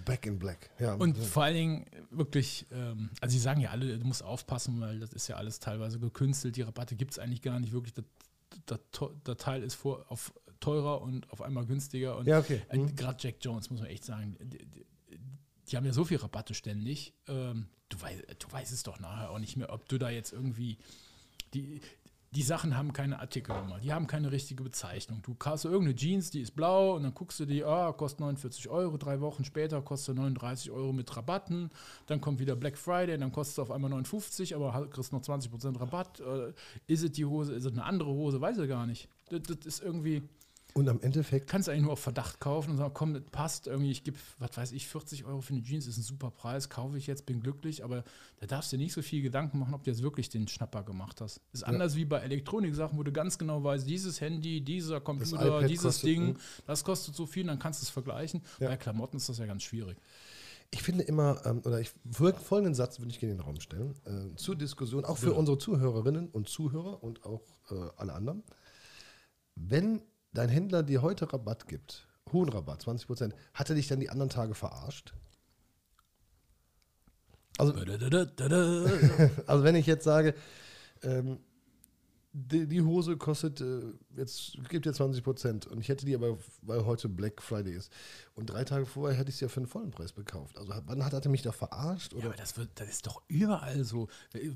[0.04, 0.70] Back in Black.
[0.78, 1.24] Ja, Und ja.
[1.24, 5.12] vor allen Dingen wirklich, ähm, also sie sagen ja alle, du musst aufpassen, weil das
[5.12, 7.94] ist ja alles teilweise gekünstelt, die Rabatte gibt es eigentlich gar nicht wirklich.
[7.94, 8.04] Das,
[8.92, 12.16] to- der Teil ist vor, auf teurer und auf einmal günstiger.
[12.16, 12.62] Und Ja, okay.
[12.68, 12.94] äh, Mhm.
[12.96, 14.86] gerade Jack Jones, muss man echt sagen, die, die,
[15.68, 17.14] die haben ja so viel Rabatte ständig.
[17.26, 20.32] Ähm, du, weißt, du weißt es doch nachher auch nicht mehr, ob du da jetzt
[20.32, 20.78] irgendwie
[21.54, 21.80] die,
[22.34, 25.20] die Sachen haben keine Artikelnummer, die haben keine richtige Bezeichnung.
[25.22, 28.70] Du kaufst irgendeine Jeans, die ist blau und dann guckst du die, ah, kostet 49
[28.70, 31.70] Euro, drei Wochen später kostet 39 Euro mit Rabatten,
[32.06, 35.20] dann kommt wieder Black Friday, dann kostet es auf einmal 59, aber halt kriegst noch
[35.20, 36.20] 20% Rabatt.
[36.20, 36.52] Äh,
[36.86, 39.08] ist es die Hose, ist es eine andere Hose, weiß ich gar nicht.
[39.28, 40.22] Das, das ist irgendwie,
[40.74, 43.66] Und am Endeffekt, kannst du eigentlich nur auf Verdacht kaufen und sagen, komm, das passt
[43.66, 46.70] irgendwie, ich gebe, was weiß ich, 40 Euro für eine Jeans, ist ein super Preis,
[46.70, 48.04] kaufe ich jetzt, bin glücklich, aber
[48.40, 50.82] da darfst du dir nicht so viel Gedanken machen, ob du jetzt wirklich den Schnapper
[50.82, 51.40] gemacht hast.
[51.52, 56.00] Ist anders wie bei Elektronik-Sachen, wo du ganz genau weißt, dieses Handy, dieser Computer, dieses
[56.00, 56.36] Ding, hm.
[56.66, 58.42] das kostet so viel, dann kannst du es vergleichen.
[58.58, 58.68] Ja.
[58.68, 59.98] Bei Klamotten ist das ja ganz schwierig.
[60.70, 63.60] ich finde immer, ähm, oder ich fol- folgenden Satz würde ich gerne in den Raum
[63.60, 68.42] stellen, äh, zur Diskussion, auch für unsere Zuhörerinnen und Zuhörer und auch äh, alle anderen.
[69.54, 70.00] Wenn
[70.32, 74.10] dein Händler dir heute Rabatt gibt, hohen Rabatt, 20 Prozent, hat er dich dann die
[74.10, 75.14] anderen Tage verarscht?
[77.58, 77.72] Also,
[79.46, 80.34] also wenn ich jetzt sage,
[81.02, 81.38] ähm,
[82.34, 83.80] die, die Hose kostet, äh,
[84.16, 87.92] jetzt gibt dir 20 Prozent und ich hätte die aber, weil heute Black Friday ist
[88.34, 90.56] und drei Tage vorher hätte ich sie ja für einen vollen Preis gekauft.
[90.56, 92.12] Also hat- wann hat er mich da verarscht?
[92.12, 92.26] Ja, Oder?
[92.28, 94.08] aber das, wird, das ist doch überall so.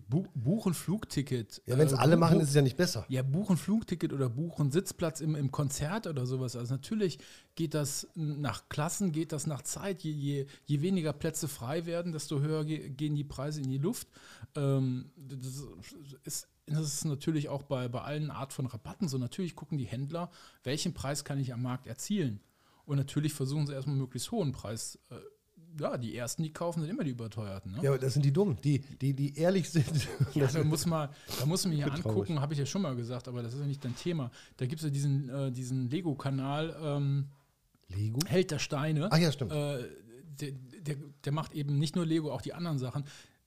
[0.09, 1.61] Bu- Buchen Flugticket.
[1.67, 3.05] Ja, wenn es äh, alle machen, ist es ja nicht besser.
[3.11, 6.57] Ja, buchen Flugticket oder buchen Sitzplatz im, im Konzert oder sowas.
[6.57, 7.19] Also natürlich
[7.57, 10.03] geht das nach Klassen, geht das nach Zeit.
[10.03, 13.79] Je, je, je weniger Plätze frei werden, desto höher ge gehen die Preise in die
[13.79, 14.09] Luft.
[14.55, 15.63] Ähm, das,
[16.25, 19.19] ist, das ist natürlich auch bei, bei allen Art von Rabatten so.
[19.19, 20.31] Natürlich gucken die Händler,
[20.65, 22.41] welchen Preis kann ich am Markt erzielen.
[22.85, 24.99] Und natürlich versuchen sie erstmal einen möglichst hohen Preis.
[25.11, 25.17] Äh,
[25.79, 27.73] ja, die ersten, die kaufen, sind immer die überteuerten.
[27.73, 27.79] Ne?
[27.83, 30.09] Ja, aber das sind die Dummen, die, die, die ehrlich sind.
[30.35, 33.29] Ja, da muss man, da muss man hier angucken, habe ich ja schon mal gesagt,
[33.29, 34.31] aber das ist ja nicht dein Thema.
[34.57, 37.29] Da gibt es ja diesen, äh, diesen Lego-Kanal, ähm,
[37.89, 38.21] Lego?
[38.27, 39.09] Held der Steine.
[39.11, 39.53] Ach ja, stimmt.
[39.53, 39.85] Äh,
[40.41, 43.05] der, der, der macht eben nicht nur Lego, auch die anderen Sachen.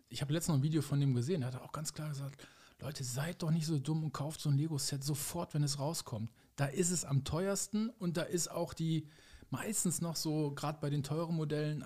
[0.09, 2.47] Ich habe letztens noch ein Video von dem gesehen, der hat auch ganz klar gesagt,
[2.81, 6.31] Leute, seid doch nicht so dumm und kauft so ein Lego-Set sofort, wenn es rauskommt.
[6.55, 9.07] Da ist es am teuersten und da ist auch die,
[9.49, 11.85] meistens noch so, gerade bei den teuren Modellen, äh,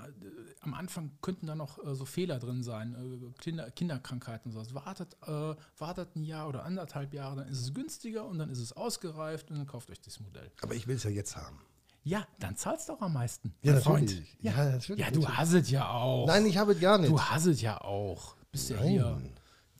[0.62, 4.74] am Anfang könnten da noch äh, so Fehler drin sein, äh, Kinder, Kinderkrankheiten und sowas.
[4.74, 8.60] Wartet, äh, wartet ein Jahr oder anderthalb Jahre, dann ist es günstiger und dann ist
[8.60, 10.52] es ausgereift und dann kauft euch das Modell.
[10.62, 11.60] Aber ich will es ja jetzt haben.
[12.04, 13.56] Ja, dann zahlst du auch am meisten.
[13.62, 14.38] Ja, natürlich.
[14.42, 16.28] Ja, Ja, natürlich, ja, du es ja auch.
[16.28, 17.10] Nein, ich habe es gar nicht.
[17.10, 18.36] Du hast es ja auch.
[18.52, 18.90] Bist ja Nein.
[18.90, 19.22] hier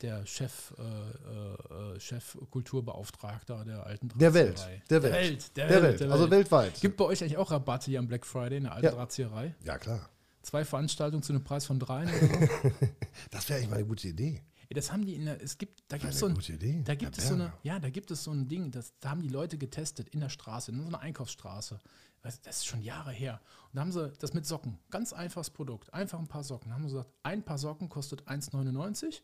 [0.02, 4.58] der Chef, äh, äh, äh, Chefkulturbeauftragter der alten Der Welt.
[4.58, 4.82] Drahtzieherei.
[4.90, 5.56] Der Welt.
[5.56, 6.00] Der, Der Welt.
[6.00, 6.10] Welt.
[6.12, 6.80] Also weltweit.
[6.80, 8.92] Gibt bei euch eigentlich auch Rabatte hier am Black Friday in der alten Ja.
[8.92, 9.54] Drahtzieherei?
[9.62, 10.08] Ja, klar.
[10.42, 12.14] Zwei Veranstaltungen zu einem Preis von dreien so?
[13.30, 14.42] Das wäre eigentlich mal eine gute Idee.
[14.70, 16.82] Das haben die in der, es gibt, da gibt es so ein, gute Idee.
[16.84, 19.10] da gibt Ja, es so eine, ja, da gibt es so ein Ding, das, da
[19.10, 21.80] haben die Leute getestet in der Straße, in so einer Einkaufsstraße.
[22.22, 23.40] Das das ist schon Jahre her.
[23.66, 26.70] Und da haben sie das mit Socken, ganz einfaches Produkt, einfach ein paar Socken.
[26.70, 29.20] Da haben sie gesagt, ein paar Socken kostet 1,99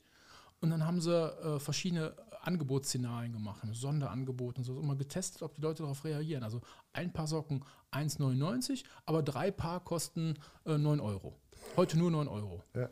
[0.61, 5.55] und dann haben sie äh, verschiedene Angebotsszenarien gemacht, haben Sonderangebote und so, immer getestet, ob
[5.55, 6.43] die Leute darauf reagieren.
[6.43, 6.61] Also
[6.93, 11.37] ein Paar Socken 1,99, aber drei Paar kosten äh, 9 Euro.
[11.77, 12.63] Heute nur 9 Euro.
[12.75, 12.89] Ja.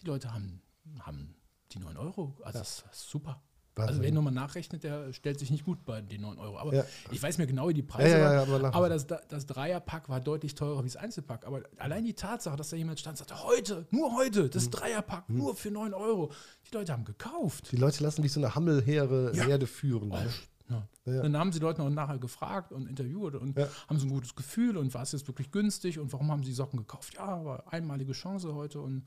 [0.00, 0.62] Die Leute haben,
[1.00, 1.36] haben
[1.72, 2.36] die 9 Euro.
[2.42, 3.40] Also das ist super.
[3.78, 3.88] Wahnsinn.
[3.88, 6.58] Also wer nochmal nachrechnet, der stellt sich nicht gut bei den 9 Euro.
[6.58, 6.84] Aber Ja.
[7.10, 8.64] ich weiß mir genau, wie die Preise Ja, ja, waren.
[8.66, 11.46] aber aber das, das Dreierpack war deutlich teurer wie das Einzelpack.
[11.46, 14.50] Aber allein die Tatsache, dass da jemand stand und sagte, heute, nur heute, Mhm.
[14.50, 16.30] das Dreierpack, nur für 9 Euro.
[16.70, 17.72] Die Leute haben gekauft.
[17.72, 19.44] Die Leute lassen dich so eine Hammelherde Ja.
[19.44, 20.08] Herde führen.
[20.08, 20.28] ne?
[20.70, 20.86] Ja.
[21.06, 21.22] Ja.
[21.22, 23.66] Dann haben sie Leute noch nachher gefragt und interviewt und Ja.
[23.88, 26.50] haben so ein gutes Gefühl und war es jetzt wirklich günstig und warum haben sie
[26.50, 27.14] die Socken gekauft?
[27.14, 29.04] Ja, aber einmalige Chance heute und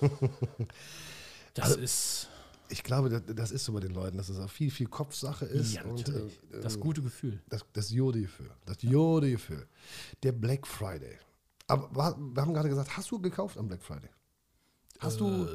[1.54, 2.28] das Also ist
[2.68, 5.44] Ich glaube, das, das ist so bei den Leuten, dass es auch viel, viel Kopfsache
[5.44, 5.74] ist.
[5.74, 6.28] ja und, äh,
[6.62, 7.42] das ähm, gute Gefühl.
[7.48, 8.50] Das, das Jode-Gefühl.
[8.64, 9.66] Das Jode-Gefühl.
[10.22, 11.18] Der Black Friday.
[11.66, 14.10] Aber wir haben gerade gesagt, hast du gekauft am Black Friday?
[14.98, 15.46] Hast du.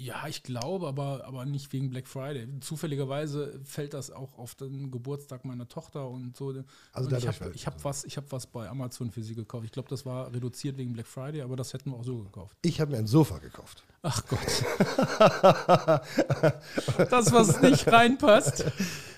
[0.00, 2.48] Ja, ich glaube, aber, aber nicht wegen Black Friday.
[2.60, 6.54] Zufälligerweise fällt das auch auf den Geburtstag meiner Tochter und so.
[6.94, 9.66] Also und ich habe ich hab was, ich hab was bei Amazon für sie gekauft.
[9.66, 12.56] Ich glaube, das war reduziert wegen Black Friday, aber das hätten wir auch so gekauft.
[12.62, 13.84] Ich habe mir ein Sofa gekauft.
[14.00, 14.38] Ach Gott.
[17.10, 18.64] das, was nicht reinpasst.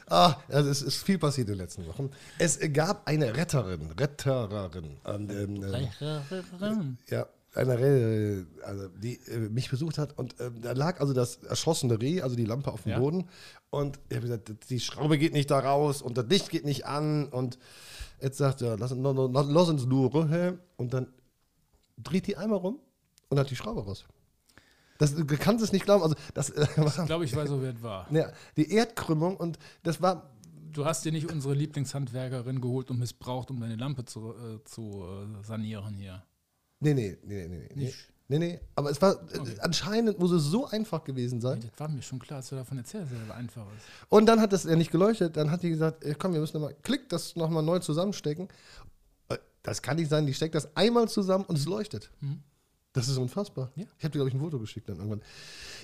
[0.09, 2.11] Ah, also es ist viel passiert in den letzten Wochen.
[2.37, 5.89] Es gab eine Retterin, Rettererin, ähm, ähm, äh,
[7.09, 11.37] ja, eine Re also die äh, mich besucht hat und ähm, da lag also das
[11.37, 12.99] erschossene Reh, also die Lampe auf dem Ja.
[12.99, 13.29] Boden
[13.71, 16.87] und ich habe gesagt, die Schraube geht nicht da raus und das Licht geht nicht
[16.87, 17.59] an und
[18.21, 20.15] jetzt sagt er, lass, no, no, no, lass uns nur
[20.77, 21.09] und dann
[21.99, 22.79] dreht die einmal rum
[23.29, 24.05] und hat die Schraube raus.
[24.99, 27.75] Das, du kannst es nicht glauben, also das äh, Ich glaube, ich weiß, so wer
[27.75, 28.07] es war.
[28.13, 30.31] ja, die Erdkrümmung und das war
[30.73, 35.05] Du hast dir nicht unsere Lieblingshandwerkerin geholt und missbraucht, um deine Lampe zu, äh, zu
[35.05, 36.23] äh, sanieren hier.
[36.83, 37.69] Nee, nee, nee, nee, nee.
[37.75, 37.97] Nee, Nicht?
[38.29, 38.61] nee, nee.
[38.75, 41.61] Aber es war äh, anscheinend muss es so einfach gewesen sein.
[41.61, 43.85] Das war mir schon klar, dass du davon erzählst, dass es einfach ist.
[44.09, 45.37] Und dann hat das ja nicht geleuchtet.
[45.37, 48.49] Dann hat die gesagt, äh, komm, wir müssen nochmal, klick, das nochmal neu zusammenstecken.
[49.29, 52.11] Äh, Das kann nicht sein, die steckt das einmal zusammen und es leuchtet.
[52.93, 53.71] Das ist unfassbar.
[53.77, 53.83] Mhm.
[53.83, 53.89] Ja.
[53.99, 55.23] Ich habe dir, glaube ich, ein Foto geschickt dann irgendwann.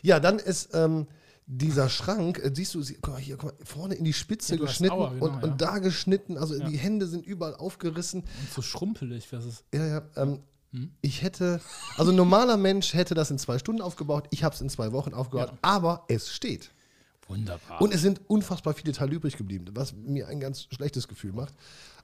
[0.03, 1.07] Ja, dann ist ähm,
[1.47, 4.57] dieser Schrank, äh, siehst du, sie, guck mal hier, guck mal, vorne in die Spitze
[4.57, 5.49] Ja, geschnitten Aua, genau, und, ja.
[5.49, 6.37] und da geschnitten.
[6.37, 8.21] Also die Hände sind überall aufgerissen.
[8.23, 9.65] Und so schrumpelig, was ist.
[9.73, 10.03] Ja, ja.
[10.17, 10.41] Ähm,
[10.73, 10.93] Hm?
[11.01, 11.61] Ich hätte,
[11.97, 14.29] also ein normaler Mensch hätte das in zwei Stunden aufgebaut.
[14.31, 15.51] Ich habe es in zwei Wochen aufgebaut.
[15.53, 15.59] Ja.
[15.63, 16.71] Aber es steht.
[17.27, 17.81] Wunderbar.
[17.81, 21.55] Und es sind unfassbar viele Teile übrig geblieben, was mir ein ganz schlechtes Gefühl macht.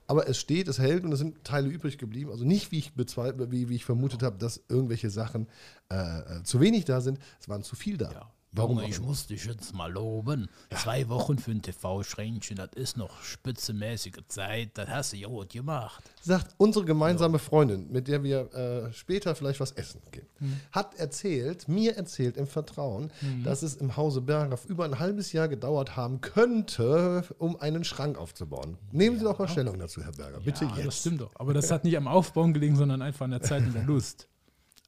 [0.06, 2.30] Aber es steht, es hält und es sind Teile übrig geblieben.
[2.30, 5.48] Also nicht, wie ich bezweifle, wie, wie ich vermutet habe, dass irgendwelche Sachen
[5.90, 7.18] äh, äh, zu wenig da sind.
[7.40, 8.12] Es waren zu viel da.
[8.12, 8.33] ja.
[8.56, 10.48] Warum Junge, ich muss dich jetzt mal loben.
[10.70, 14.70] Zwei Wochen für ein TV-Schränkchen, das ist noch spitzenmäßige Zeit.
[14.74, 16.04] Das hast du ja gut gemacht.
[16.22, 20.26] sagt unsere gemeinsame Freundin, mit der wir äh, später vielleicht was essen gehen,
[20.70, 23.10] hat erzählt, mir erzählt im Vertrauen,
[23.42, 28.16] dass es im Hause Berger über ein halbes Jahr gedauert haben könnte, um einen Schrank
[28.18, 28.78] aufzubauen.
[28.92, 30.38] Nehmen Sie doch mal Stellung dazu, Herr Berger.
[30.40, 31.00] Bitte ja, das jetzt.
[31.00, 31.32] stimmt doch.
[31.34, 34.28] Aber das hat nicht am Aufbauen gelegen, sondern einfach an der Zeit und der Lust.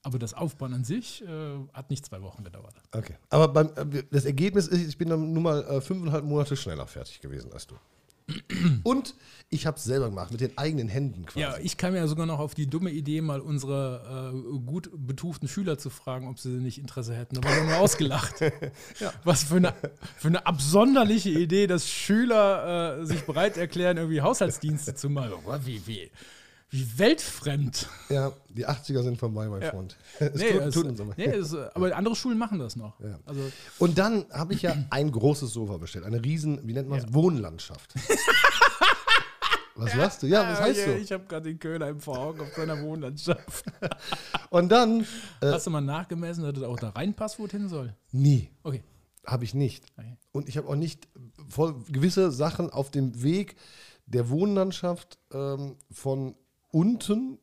[0.07, 1.27] Aber das Aufbauen an sich äh,
[1.73, 2.77] hat nicht zwei Wochen gedauert.
[2.93, 3.17] Okay.
[3.29, 6.87] Aber beim, äh, das Ergebnis ist, ich bin dann nur mal äh, fünfeinhalb Monate schneller
[6.87, 7.75] fertig gewesen als du.
[8.85, 9.17] Und
[9.51, 11.41] ich habe es selber gemacht, mit den eigenen Händen quasi.
[11.41, 15.49] Ja, ich kam ja sogar noch auf die dumme Idee, mal unsere äh, gut betuften
[15.49, 17.41] Schüler zu fragen, ob sie nicht Interesse hätten.
[17.41, 18.37] Da wurde nur ausgelacht.
[19.25, 19.75] Was für eine,
[20.19, 25.33] für eine absonderliche Idee, dass Schüler äh, sich bereit erklären, irgendwie Haushaltsdienste zu machen.
[25.65, 26.13] Wie, wie,
[26.71, 27.89] wie weltfremd.
[28.09, 29.71] Ja, die 80er sind vorbei, mein Ja.
[29.71, 29.97] Freund.
[30.19, 31.15] Es Nee, tut, es- tut uns aber.
[31.17, 32.99] nee, es, aber andere Schulen machen das noch.
[33.01, 33.19] Ja.
[33.25, 33.41] Also,
[33.79, 36.05] Und dann habe ich ja ein großes Sofa bestellt.
[36.05, 37.05] Eine riesen, wie nennt man es?
[37.05, 37.15] Ja.
[37.15, 37.95] Wohnlandschaft.
[39.79, 40.27] Was machst du?
[40.27, 40.93] Ja, was heißt ja, so?
[40.93, 43.63] Ich habe gerade den Köhler im Augen auf seiner Wohnlandschaft.
[44.51, 45.03] Und dann,
[45.43, 47.95] äh, Hast du mal nachgemessen, dass das auch da reinpasst, wo es hin soll?
[48.11, 48.83] nie, Okay.
[49.27, 49.85] habe ich nicht.
[49.99, 50.17] Okay.
[50.33, 51.07] Und ich habe auch nicht
[51.91, 53.57] gewisse Sachen auf dem Weg
[54.07, 56.37] der Wohnlandschaft ähm, von
[56.77, 57.39] unten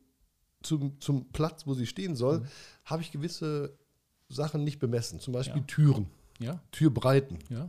[0.62, 2.46] zum, zum Platz, wo sie stehen soll, Mhm.
[2.86, 3.76] habe ich gewisse
[4.28, 5.20] Sachen nicht bemessen.
[5.20, 5.66] Zum Beispiel Ja.
[5.66, 6.06] Türen,
[6.38, 7.38] Ja, Türbreiten.
[7.50, 7.68] ja.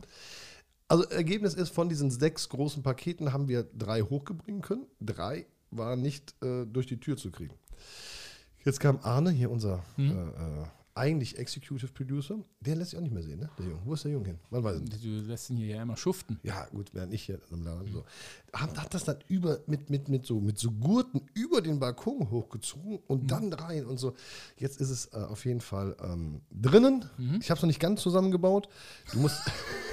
[0.88, 4.86] Also Ergebnis ist, von diesen sechs großen Paketen haben wir drei hochgebringen können.
[5.00, 7.54] Drei waren nicht äh, durch die Tür zu kriegen.
[8.64, 10.10] Jetzt kam Arne, hier unser Hm?
[10.10, 10.66] äh, äh,
[10.96, 12.38] eigentlich Executive Producer.
[12.60, 13.50] Der lässt sich auch nicht mehr sehen, ne?
[13.58, 13.80] Der Junge.
[13.84, 14.38] Wo ist der Junge hin?
[14.50, 15.04] Man weiß nicht.
[15.04, 16.38] Du lässt ihn hier ja immer schuften.
[16.42, 18.04] Ja, gut, während ich hier am Laden so.
[18.52, 22.30] Hat, hat das dann über, mit, mit, mit, so, mit so Gurten über den Balkon
[22.30, 23.26] hochgezogen und Mhm.
[23.28, 24.14] dann rein und so.
[24.56, 27.04] Jetzt ist es äh, auf jeden Fall ähm, drinnen.
[27.18, 27.38] Mhm.
[27.42, 28.68] Ich habe es noch nicht ganz zusammengebaut.
[29.12, 29.40] Du musst.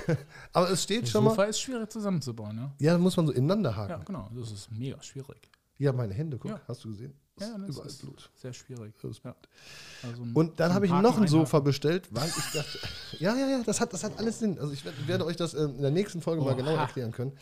[0.53, 1.31] Aber es steht Das schon mal.
[1.31, 2.71] Sofa ist schwierig zusammenzubauen, ne?
[2.79, 3.89] Ja, da muss man so ineinander haken.
[3.91, 4.29] Ja, genau.
[4.35, 5.49] Das ist mega schwierig.
[5.83, 6.61] Ja, meine Hände, guck, Ja.
[6.67, 7.13] hast du gesehen?
[7.39, 8.29] Ja, das überall ist Blut.
[8.35, 8.93] sehr schwierig.
[9.23, 9.35] Ja.
[10.03, 11.27] Also Und dann habe ich noch ein einhaken.
[11.27, 12.79] Sofa bestellt, weil ich dachte,
[13.19, 14.59] ja, ja, ja, das hat, das hat alles Sinn.
[14.59, 16.57] Also ich werd- werde euch das ähm, in der nächsten Folge mal Oha.
[16.57, 17.33] genauer erklären können.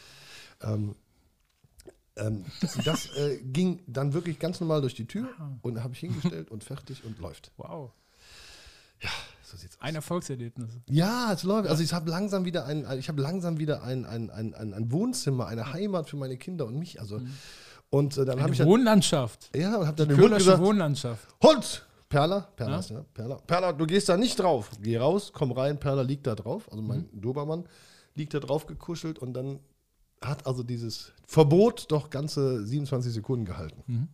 [0.62, 0.96] Ähm,
[2.16, 2.46] ähm,
[2.86, 5.30] das äh, ging dann wirklich ganz normal durch die Tür
[5.62, 7.52] und habe ich hingestellt und fertig und läuft.
[7.58, 7.92] Wow.
[9.44, 9.82] So sieht's aus.
[9.82, 10.70] Ein Erfolgserlebnis.
[10.88, 11.68] Ja, es läuft.
[11.68, 14.92] Also ich habe langsam wieder ein, ich habe langsam wieder ein, ein, ein, ein, ein
[14.92, 17.02] Wohnzimmer, eine Heimat für meine Kinder und mich.
[17.02, 17.20] Also
[17.92, 19.56] und äh, dann habe ich dann, Wohnlandschaft.
[19.56, 21.28] ja und habe dann dem Hund gesagt, Wohnlandschaft.
[21.44, 21.86] Hund!
[22.10, 22.80] Perla, Perla, Ja?
[22.80, 24.70] ist ja, Perla, Perla, du gehst da nicht drauf.
[24.82, 26.70] Geh raus, komm rein, Perla liegt da drauf.
[26.70, 27.66] Also mein Dobermann
[28.16, 29.60] liegt da drauf gekuschelt und dann
[30.22, 34.10] hat also dieses Verbot doch ganze 27 Sekunden gehalten.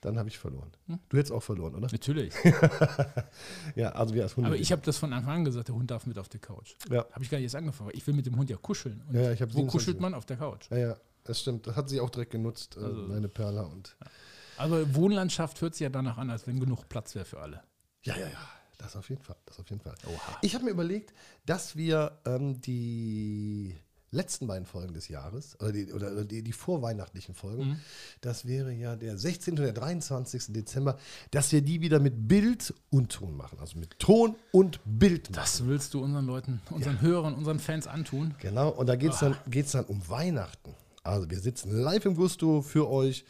[0.00, 0.72] Dann habe ich verloren.
[1.10, 1.86] Du hättest auch verloren, oder?
[1.92, 2.34] Natürlich.
[3.76, 4.48] Ja, also wir als Hunde.
[4.48, 6.74] Aber ich habe das von Anfang an gesagt, der Hund darf mit auf die Couch.
[6.90, 7.06] Ja.
[7.12, 7.90] Habe ich gar nicht erst angefangen.
[7.94, 9.02] Ich will mit dem Hund ja kuscheln.
[9.08, 10.12] Und Ja, ich wo 27 kuschelt man?
[10.14, 10.66] Auf der Couch.
[10.70, 11.66] ja, ja, das stimmt.
[11.66, 13.62] Das hat sie auch direkt genutzt, äh, Also- meine Perla.
[13.62, 13.96] Und
[14.56, 17.62] Aber Wohnlandschaft hört sich ja danach an, als wenn genug Platz wäre für alle.
[18.02, 18.48] ja, ja, ja,
[18.78, 19.36] das auf jeden Fall.
[19.46, 19.94] Das auf jeden Fall.
[20.06, 20.38] Oha.
[20.42, 21.12] Ich habe mir überlegt,
[21.46, 23.76] dass wir ähm, die
[24.14, 27.80] letzten beiden Folgen des Jahres, oder die, oder die, die vorweihnachtlichen Folgen, Mhm.
[28.20, 29.54] das wäre ja der 16.
[29.58, 30.52] und der 23.
[30.52, 30.98] Dezember,
[31.30, 33.58] dass wir die wieder mit Bild und Ton machen.
[33.58, 35.40] Also mit Ton und Bild machen.
[35.40, 38.34] Das willst du unseren Leuten, unseren Hörern, unseren Fans antun?
[38.40, 40.74] Genau, und da geht es dann, geht's dann um Weihnachten.
[41.04, 43.24] Also wir sitzen live im Gusto für euch.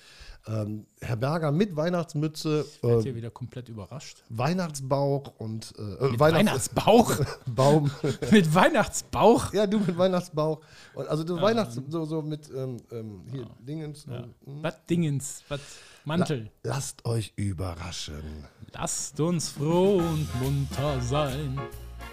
[0.49, 4.25] Ähm, Herr Berger mit Weihnachtsmütze, Ich werde äh, hier wieder komplett überrascht.
[4.29, 7.21] Weihnachtsbauch und äh, äh, Mit Weihnachts Weihnachtsbauch?
[7.47, 7.91] Baum.
[8.33, 9.53] mit Weihnachtsbauch?
[9.53, 10.61] ja, du mit Weihnachtsbauch.
[10.95, 14.05] Und also du Weihnachts, so, so mit ähm, ähm, hier Dingens.
[14.09, 15.45] ähm, Was Dingens?
[15.49, 15.61] Was
[16.05, 16.51] Mantel?
[16.65, 18.45] Lasst euch überraschen.
[18.73, 21.57] Lasst uns froh und munter sein.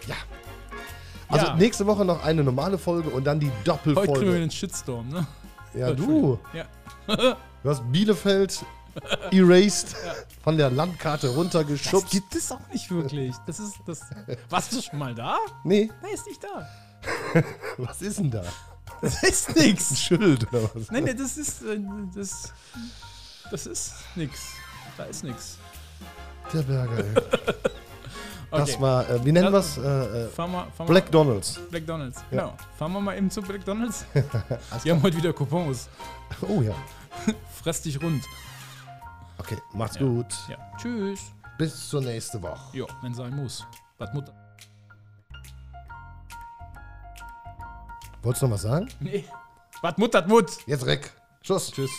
[0.07, 0.15] Ja.
[1.29, 1.55] Also Ja.
[1.55, 4.39] nächste Woche noch eine normale Folge und dann die Heute kriegen wir Doppelfolge.
[4.39, 5.25] den Shitstorm, ne?
[5.73, 6.39] Ja, du.
[6.53, 6.65] Ja.
[7.61, 8.63] Du hast Bielefeld
[9.31, 9.93] erased,
[10.43, 12.09] von der Landkarte Das runtergeschubst.
[12.09, 13.35] gibt es auch nicht wirklich.
[13.45, 13.99] Das ist das.
[14.49, 15.37] Warst du schon mal da?
[15.65, 16.65] Nee, Nein, ist nicht da.
[17.77, 18.43] was ist denn da?
[19.01, 19.91] Das ist nix.
[19.91, 20.89] Ein Schild oder was?
[20.89, 21.61] Nein, nein, das ist.
[21.63, 21.79] äh,
[22.15, 22.53] Das,
[23.51, 24.39] das ist nix.
[24.97, 25.57] Da ist nix.
[26.53, 27.13] Der Berger, ey.
[28.51, 29.77] Das war, äh, wie nennen wir es?
[29.77, 31.59] Äh, äh, wir, fahren Black Donalds.
[31.69, 32.17] wir McDonalds.
[32.31, 32.41] Ja.
[32.41, 32.57] Genau.
[32.77, 34.05] Fahren wir mal eben zu McDonalds.
[34.83, 35.87] Wir haben heute wieder Coupons.
[36.47, 36.73] Oh ja.
[37.63, 38.23] Fress dich rund.
[39.37, 40.01] Okay, macht's Ja.
[40.01, 40.33] gut.
[40.49, 40.57] Ja.
[40.77, 41.19] Tschüss.
[41.57, 42.77] Bis zur nächsten Woche.
[42.77, 43.65] Ja, wenn sein muss.
[43.97, 44.33] Was Mutter.
[48.21, 48.87] Wolltest du noch was sagen?
[48.99, 49.25] Nee.
[49.81, 50.51] Was Mut hat Mut.
[50.65, 51.11] Jetzt weg.
[51.41, 51.71] Tschüss.
[51.71, 51.91] Tschüss.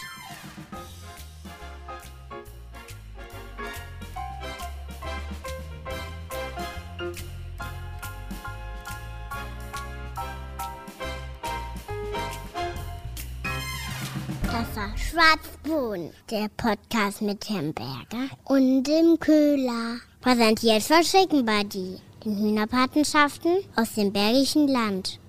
[14.80, 19.96] War Schwarzbohnen, der Podcast mit Herrn Berger und dem Köhler.
[20.22, 25.20] Präsentiert von Chicken Buddy, den Hühnerpatenschaften aus dem Bergischen Land.